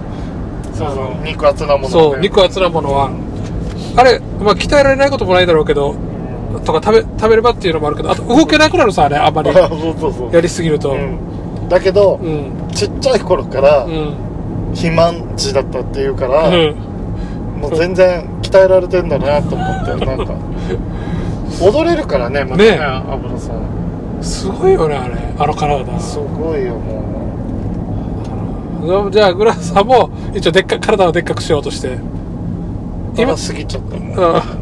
[0.74, 0.96] そう。
[0.96, 1.90] そう肉厚なものね。
[1.90, 3.12] そう肉厚なものは。
[3.96, 5.96] あれ、まあ、鍛えられないこともないだろうけど
[6.66, 9.52] とか食べ食べればっていうのもあるけどあと動けなくなるさあれあんまり。
[9.54, 9.70] そう
[10.00, 10.34] そうそう。
[10.34, 10.92] やりすぎると。
[10.92, 10.98] うん。
[10.98, 11.18] うん
[11.70, 12.68] だけど、うん。
[12.74, 14.14] ちっちゃい頃からうん。
[14.74, 16.76] 肥満児だったっていうかうら、ん。
[17.62, 20.34] もう全然鍛えられてんだなと思って なんか。
[21.62, 23.62] 踊れるからねまたねね油さん。
[24.22, 25.14] すごいよねあれ。
[25.38, 26.00] あの体。
[26.00, 26.74] すごいよ
[28.82, 31.90] もじゃあグラスさんも一応でっか体をでっかくしようとして。
[31.90, 32.00] う
[33.16, 33.98] 今今過ぎちゃった。
[33.98, 34.59] もん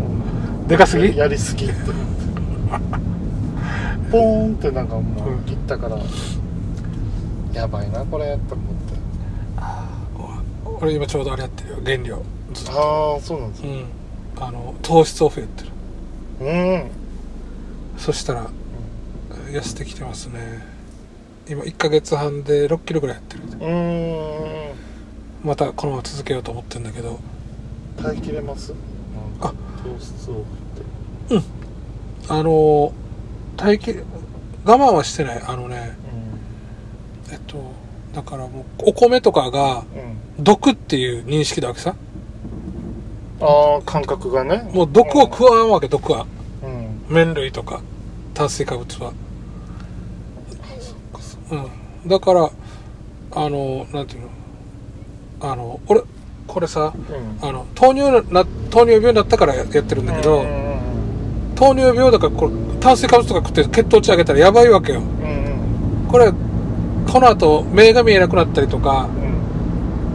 [0.68, 1.16] でかすぎ？
[1.18, 1.66] やりすぎ。
[1.68, 1.76] って
[4.12, 5.98] ポーンってなんかもううんいったから、
[7.54, 8.98] やばいなこれと思って。
[10.80, 12.22] 俺今ちょうどあれやってるよ減量
[12.54, 13.86] ずっとああそうなんですうん。
[14.40, 15.72] あの糖質オフやってる。
[16.42, 16.92] うん。
[17.98, 18.50] そしたら
[19.50, 20.64] 痩せてきてますね。
[21.50, 23.44] 今1ヶ月半で6キロぐらいやってる。
[23.44, 24.76] うーん。
[25.44, 27.20] またこのまま続けようと思ってるんだけど。
[28.02, 28.74] 耐えきれます？
[28.74, 28.76] あ
[29.84, 31.44] 糖質をって。
[32.30, 32.94] あの
[33.56, 34.04] 耐えきれ
[34.66, 35.42] 我慢はしてない。
[35.46, 35.98] あのね
[37.32, 37.72] えっと
[38.14, 39.80] だからもうお米とかがうん、
[40.40, 41.96] うん、毒っていう認識だわけさ。
[43.40, 44.70] ああ感覚がね。
[44.74, 46.26] もう毒を食わんわけ毒は。
[46.64, 47.04] うん。
[47.08, 47.82] 麺類とか
[48.34, 49.14] 炭水化物は。
[51.52, 51.56] う
[52.08, 52.10] ん。
[52.10, 52.50] だから
[53.32, 54.30] あのなんていうの？
[55.40, 56.02] あの俺
[56.48, 56.94] これさ
[57.42, 57.48] うん。
[57.48, 60.68] あの糖尿な糖尿病になったからややってるんだけど、うん
[61.56, 65.00] 糖尿病だからこれ炭水化物とか食って血糖値上げたらやばいわけよ。
[65.00, 66.08] うんうん。
[66.08, 69.10] これこの後目が見えなくなったりとか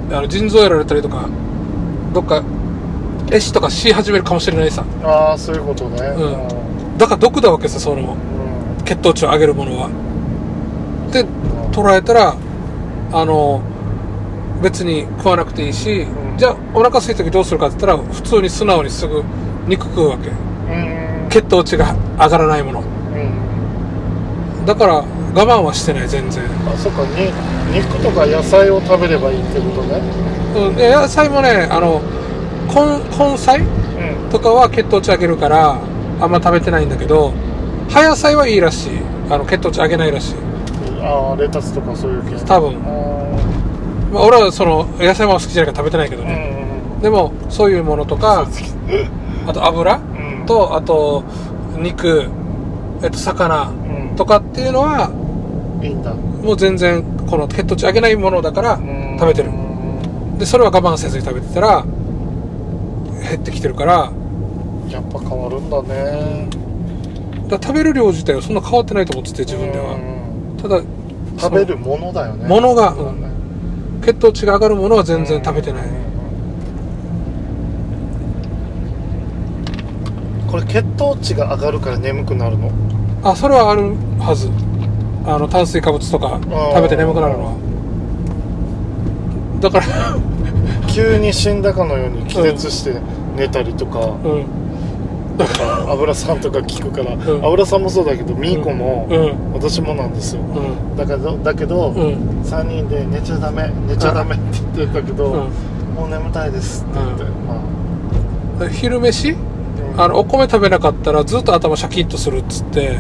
[0.09, 0.17] うん。
[0.17, 1.29] あの腎臓やられたりとか
[2.15, 2.45] どっか
[3.27, 4.85] 壊死とかし始めるかもしれないさ。
[5.03, 5.99] ああそういうことね。
[6.07, 6.99] うん。
[6.99, 8.17] だから毒だわけさその
[8.79, 8.85] うん。
[8.85, 9.89] 血糖値を上げるものは。
[11.11, 11.25] で
[11.73, 12.37] 捉えたら
[13.13, 13.63] あの
[14.63, 16.39] 別に食わなくていいし、うん。
[16.39, 19.23] じゃあお腹空いた時どうするかって言ったら普通に素直にすぐ
[19.67, 20.29] 肉食うわけ。
[20.29, 21.29] うん。
[21.29, 22.81] 血糖値が上がらないもの。
[22.81, 24.67] うん。
[24.67, 25.05] だから我
[25.35, 27.33] 慢はしてない全然、あそっかに
[27.75, 30.01] 肉とか野菜を食べればいいってことね。
[30.55, 32.03] うん、で野菜もねあの
[32.69, 32.99] 根
[33.31, 33.65] 根菜う
[34.29, 34.31] ん。
[34.31, 35.79] とかは血糖値上げるから
[36.21, 37.33] あんま食べてないんだけど
[37.89, 38.91] 葉野菜はいいらしい。
[39.31, 40.35] あの血糖値上げないらしい、
[41.01, 42.45] ああレタスとかそういう系。
[42.45, 42.77] 多分。
[42.85, 43.32] あ
[44.13, 47.03] まあ、俺はその野菜も好きじゃないから食べてないけどね、ん。
[47.03, 48.47] でもそういうものとか
[49.47, 49.99] あと油う
[50.43, 50.47] ん。
[50.47, 51.25] とあと
[51.79, 52.29] 肉、
[53.03, 54.17] えっと、魚うん。
[54.17, 55.09] とかっていうのは
[56.45, 59.17] もう全然この血糖値上げないものだからうん。
[59.19, 59.49] 食べてる。
[59.51, 61.85] うんでそれは我慢せずに食べてたら
[63.23, 64.11] 減ってきてるから
[64.89, 66.49] やっぱ変わるんだね。
[67.49, 69.95] だ食べる量自体はそんな変わってないと思ってて自分では。
[69.95, 70.57] うん。
[70.61, 70.81] ただ
[71.39, 72.49] 食べるものだよね。
[72.49, 73.32] ものがそうだね
[74.05, 75.83] 血糖値が上がるものは全然食べてない。
[80.51, 82.71] これ血糖値が上がるから眠くなるの？
[83.23, 84.51] あそれはあるはず。
[85.25, 86.41] あの炭水化物とか
[86.75, 87.53] 食べて眠くなるのは。
[89.61, 89.85] だから
[90.93, 92.95] 急に死んだかのように気絶して
[93.37, 94.62] 寝たりとか、うんなん
[95.47, 97.45] か油さんとか聞くから、うん。
[97.45, 99.53] 油さんもそうだけどミーコも、うん。
[99.55, 100.43] 私もなんですよ。
[100.43, 100.97] うん。
[100.97, 102.43] だけどだけど、うん。
[102.43, 104.45] 3人で寝ちゃダメ寝ちゃダメって
[104.77, 105.51] 言ってたけど、うん
[105.93, 107.47] もう眠たいですって言って、うん。
[107.47, 107.55] ま
[108.65, 108.69] あ。
[108.71, 109.37] 昼飯？
[109.99, 112.99] あのお米食べなかったらずっと頭シャキッとするっつって。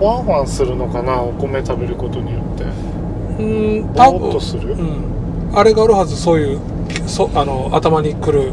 [0.00, 2.64] ホワンホワンするのかなお米食べることによって。
[3.42, 3.42] う
[3.82, 4.72] んぼーっとする？
[4.72, 5.54] うん。
[5.54, 6.60] あれがあるはずそういう
[7.06, 8.52] そあの頭にくる、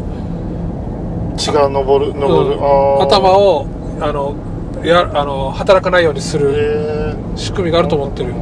[1.38, 3.68] 血が上る上る、うん頭を
[4.00, 4.36] あの
[4.84, 8.34] やあの働かないようにするへ仕組みがあえると思ってる。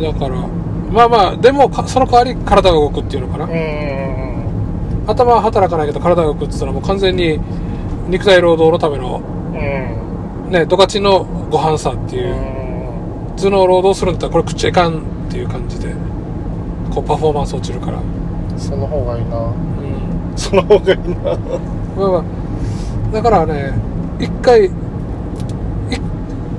[0.00, 0.46] だから
[0.90, 3.48] まあまあでもかその代わり体が動くっていうのかな、
[5.06, 7.40] 頭は働かないけど体が動くって言ったらもう完全に
[8.08, 9.20] 肉体労働のための
[10.50, 12.34] ねドカチのご飯さっていう、
[13.36, 14.98] 頭脳労働するんだったらこれ食っちゃいかん
[15.28, 15.94] っていう感じで
[16.94, 17.98] こうパフォーマンス落ちるから。
[17.98, 18.18] うん
[18.58, 19.38] その方がいいな。
[19.38, 19.97] うん
[20.48, 21.06] その方がいいな。
[21.96, 22.24] まあまあ
[23.12, 23.72] だからね
[24.18, 24.70] 一回い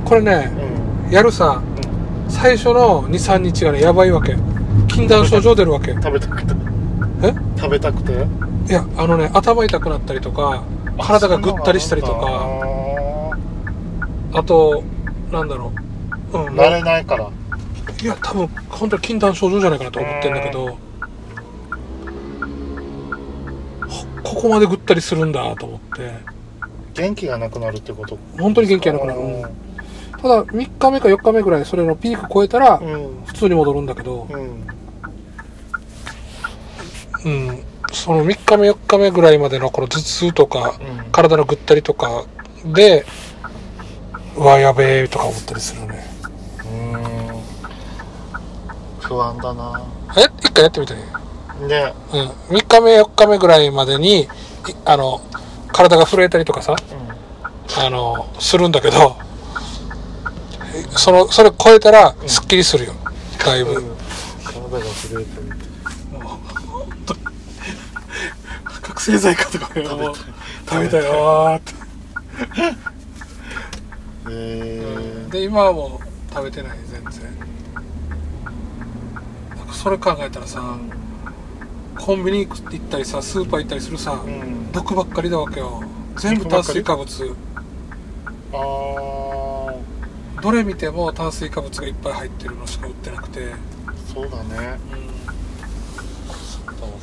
[0.06, 0.52] これね
[1.08, 1.12] うん。
[1.12, 1.62] やるさ
[2.28, 4.36] 最初の23日がねやばいわけ。
[4.88, 5.94] 禁断症状出るわけ。
[5.94, 6.54] 食べたくて。
[7.24, 7.34] え？
[7.58, 8.14] 食べたくて？
[8.68, 10.64] いやあのね頭痛くなったりとか
[11.00, 13.30] 体がぐったりしたりとか。
[14.32, 14.84] あと
[15.32, 15.72] なんだろ
[16.34, 17.30] う、うん、慣れないから。
[18.02, 20.78] いや多分本当に禁断症状じゃないかなと思ってんだけど
[24.40, 26.14] ここまでぐったりするんだと思って。
[26.94, 28.18] 元気がなくなるってこと？
[28.40, 29.42] 本当に元気がなくなる、うん。
[29.42, 29.50] た
[30.30, 33.22] だ3日目か4日目ぐらいそれのピーク超えたらうん。
[33.26, 34.30] 普通に戻るんだけど。
[34.30, 34.66] うん。
[37.26, 37.64] うん。
[37.92, 41.12] その3日目4日目ぐらいまでのこの頭痛とかうん。
[41.12, 42.24] 体のぐったりとか
[42.64, 43.06] で
[44.38, 46.02] うわやべえとか思ったりするね。
[46.64, 46.68] う
[46.98, 47.02] ん。
[49.02, 49.84] 不安だな。
[50.18, 50.30] え？
[50.40, 50.98] 一回やってみたい
[51.68, 51.94] ね。
[52.14, 52.58] うん。
[52.58, 54.28] 3日目4日目ぐらいまでにい
[54.86, 55.22] あの
[55.72, 59.18] 体が震えたりとかさうあのするんだけど
[60.98, 62.30] そのそれ超えたらうん。
[62.30, 62.94] すっきりするよ。
[63.46, 63.96] だいぶ、ん。
[64.44, 65.70] 体が震えてる
[68.82, 71.74] 覚醒剤かとか食べ食べたよーって、
[74.30, 77.50] えで今はもう食べてない全然。
[79.72, 80.78] それ考えたらさ
[82.00, 84.72] コンビニ行ったりさスーパー行ったりするさ、うん。
[84.72, 85.84] 毒ばっかりだわけよ。
[86.18, 87.36] 全部炭水化物。
[88.54, 93.54] ああどれ見ても炭水化物がいっぱい入ってるのしか売ってなくて、
[94.14, 94.80] そうだね。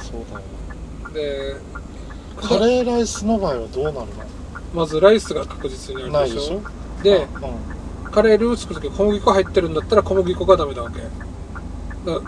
[0.03, 0.43] そうだわ
[1.13, 1.57] で
[2.37, 4.07] カレーライスの場合はどうなる
[4.75, 6.25] まずライスが確実にあの？
[6.25, 6.65] るでしょない
[7.05, 7.25] でしょで
[8.07, 11.01] うカレールー作る時小麦粉入ってるんだったら小麦粉がダメだわけ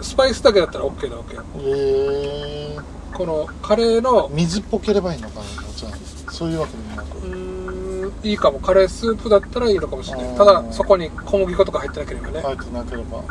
[0.03, 3.17] スパイスだけだったら OK なわけよんえー。
[3.17, 6.33] このカレーの水っぽければいいのかなじゃあ。
[6.33, 8.59] そういうわけでもなうくいいかも。
[8.61, 10.37] カレースープだったらいいのかもしれない。
[10.37, 13.23] ただそこに小麦粉とか入ってなければね、入ってなければ。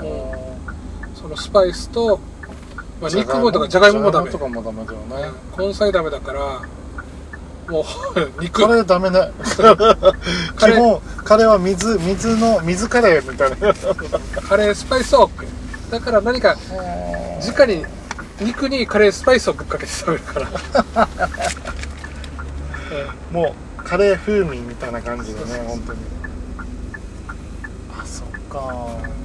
[1.16, 2.20] そのスパイスと、
[3.02, 4.30] まあ、肉もとかじゃがいももダメ。
[4.30, 5.32] とかもダメだよね。
[5.58, 5.68] うん。
[5.68, 6.40] 根菜ダメだから
[7.70, 7.84] もう
[8.42, 8.62] 肉。
[8.64, 9.32] カレーダメね。
[10.58, 13.58] 基本カレーは水水の水カレーみたいな。
[14.42, 15.30] カレースパイス OK
[15.92, 16.56] だから何か
[17.56, 17.86] 直に
[18.42, 20.48] 肉にカレースパイスをぶっかけて食べるから、
[23.32, 26.00] もうカレー風味みたいな感じでね本当に。
[28.00, 28.60] あそっか。
[29.10, 29.18] うん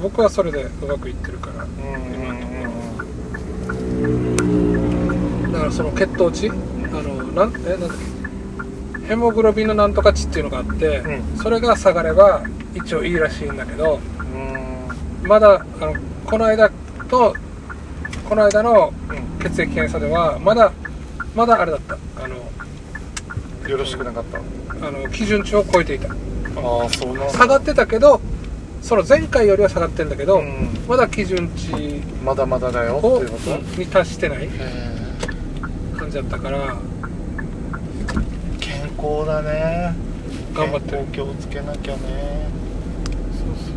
[0.00, 1.70] 僕はそれでうまくいってるからうん
[2.14, 2.52] 今のとこ
[5.46, 6.48] ろだからその血糖値？
[6.50, 6.52] あ
[7.02, 7.90] のなんえなんだっ
[9.02, 9.08] け？
[9.08, 12.42] ヘモグロビンのなんとか値っていうのがあって、うそれが下がれば
[12.74, 14.15] 一応いいらしいんだけどうん
[15.26, 16.70] まだあのこの間
[17.08, 17.34] と
[18.28, 20.72] この間のうん血液検査ではまだ
[21.34, 21.98] まだあれだった。
[22.22, 22.36] あの
[23.68, 24.38] よろしくなかった。
[24.38, 26.08] あの基準値を超えていた。
[26.08, 26.12] あ
[26.84, 27.32] あそうなんだ。
[27.32, 28.20] 下がってたけど
[28.82, 30.68] その前回よりは下がってんだけど、うん。
[30.88, 33.50] まだ基準値まだまだだよってをいうこと？
[33.50, 34.48] うんに達してないへ
[35.96, 36.74] 感じだったから。
[36.74, 36.76] ー
[38.60, 39.94] 健康だね。
[40.54, 42.48] 頑張って気をつけなきゃね
[43.30, 43.76] そうそう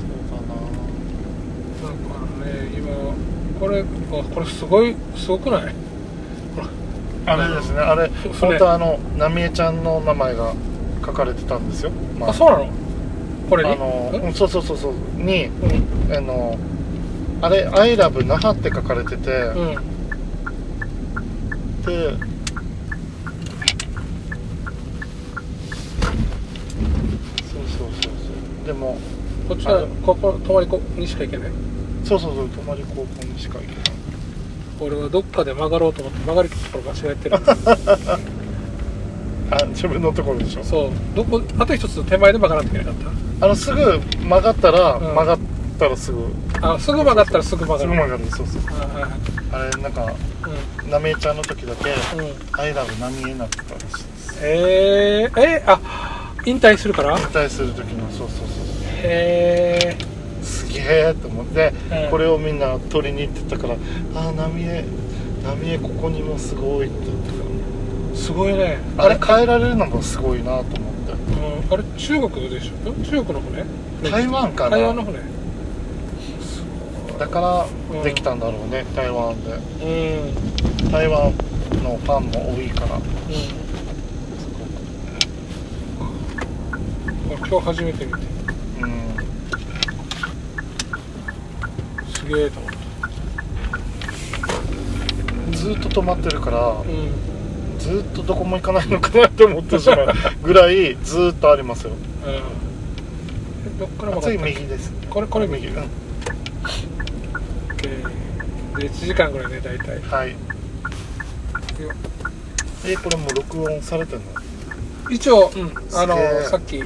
[0.00, 2.88] そうだからね今
[3.60, 3.84] これあ
[4.34, 5.74] これすごいすごくない？
[7.26, 10.52] あれですねあれふ本当はあの浪江ちゃんの名前が
[11.04, 12.68] 書かれてたんですよ、まあそうなの？
[13.48, 13.72] これに？
[13.72, 16.14] あのそうそうそうそうにうん。
[16.14, 16.58] あの
[17.40, 19.74] あれ「I love 那覇」って書かれてて、うん。
[21.84, 22.18] でそう
[27.66, 28.08] そうそうそ
[28.64, 28.66] う。
[28.66, 28.98] でも
[29.48, 31.50] こっちはここ泊まりこにしか行けない？
[32.04, 33.76] そうそうそう泊まり高校にしか行けない
[34.80, 37.36] 俺はどっかで曲がろうと思って曲がるところ間違えてる。
[39.50, 40.64] あ自分のところでしょ？
[40.64, 40.90] そう。
[41.14, 45.02] どこあと一つ手前で曲がらなきゃいけなかっあのすぐ曲がったら、うん。
[45.14, 45.38] 曲がっ
[45.78, 46.24] たらすぐ。
[46.60, 47.88] たあすぐ曲がったらすぐ曲がる。
[47.88, 48.24] すぐ曲がる。
[48.30, 48.62] そうそう。
[48.68, 49.70] あはいはい。
[49.70, 50.04] あれなんか
[50.86, 54.38] う浪江ちゃんの時だけんうん「I love 浪江」になってたらしいです。
[54.42, 55.78] えー、えあ
[56.46, 57.16] 引退するから？
[57.18, 58.38] 引退する時のそうそうそう。
[59.02, 60.13] へえす
[60.74, 61.72] げえと思って、
[62.04, 63.74] うんこれをみんな取りに行ってたから
[64.14, 64.84] 「ああ浪江
[65.44, 70.74] 浪江ここにもすごい」って言ってすごいねたあれ変えられるのもすごいなと思って。
[70.76, 71.82] うん、あれ？
[71.96, 73.64] 中国でしょん中国の船？
[74.10, 74.70] 台湾かな。
[74.70, 75.18] 台湾の船。
[77.18, 78.02] だからうん。
[78.02, 79.52] できたんだろうね、台湾で。
[79.82, 80.84] うん。
[80.84, 81.32] うん台湾
[81.82, 83.00] のファンも多いから。
[87.28, 88.18] 俺今日初めて見て
[88.80, 89.13] うん
[92.24, 92.72] すげえと思っ
[95.50, 95.56] た。
[95.56, 97.78] ずっと止まってるからうん。
[97.78, 100.08] ずっとどこも行かないのかなって思ってしまう
[100.42, 101.90] ぐらいずっとありますよ。
[102.26, 102.40] え
[103.78, 105.66] どっから曲がった次右ですこれこれ右。
[105.66, 105.82] 右うん。
[108.78, 110.00] で1時間ぐらいね大体。
[110.08, 110.30] はい。
[110.30, 110.36] よ
[112.86, 114.24] えこれもう録音されてんの？
[115.10, 116.16] 一応、うん、あの
[116.48, 116.82] さっき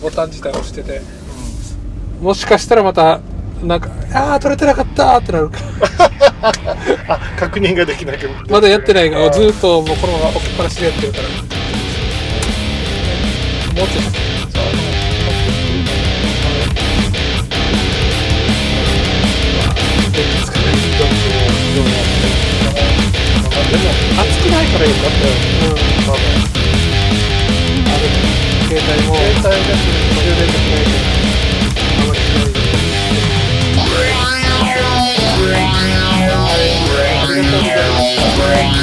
[0.00, 1.02] ボタン自体押してて。
[2.22, 3.20] もしかしたらまた
[3.62, 5.50] なんか「ああ取れてなかった」ってなる。
[5.50, 5.58] か
[7.08, 11.24] あ確認ができなくまだやってないがあずーっともうこのまま置きっぱなしでやってるから。
[13.80, 14.20] もうちょっと。
[20.12, 21.86] 電気つかないでも
[24.20, 25.32] 熱くないからよかったよ、
[25.62, 26.16] うん、まあ
[27.86, 28.04] あれ
[28.68, 29.14] 携帯も。
[29.14, 31.09] 携帯だけ充電できないであ
[38.40, 38.80] これ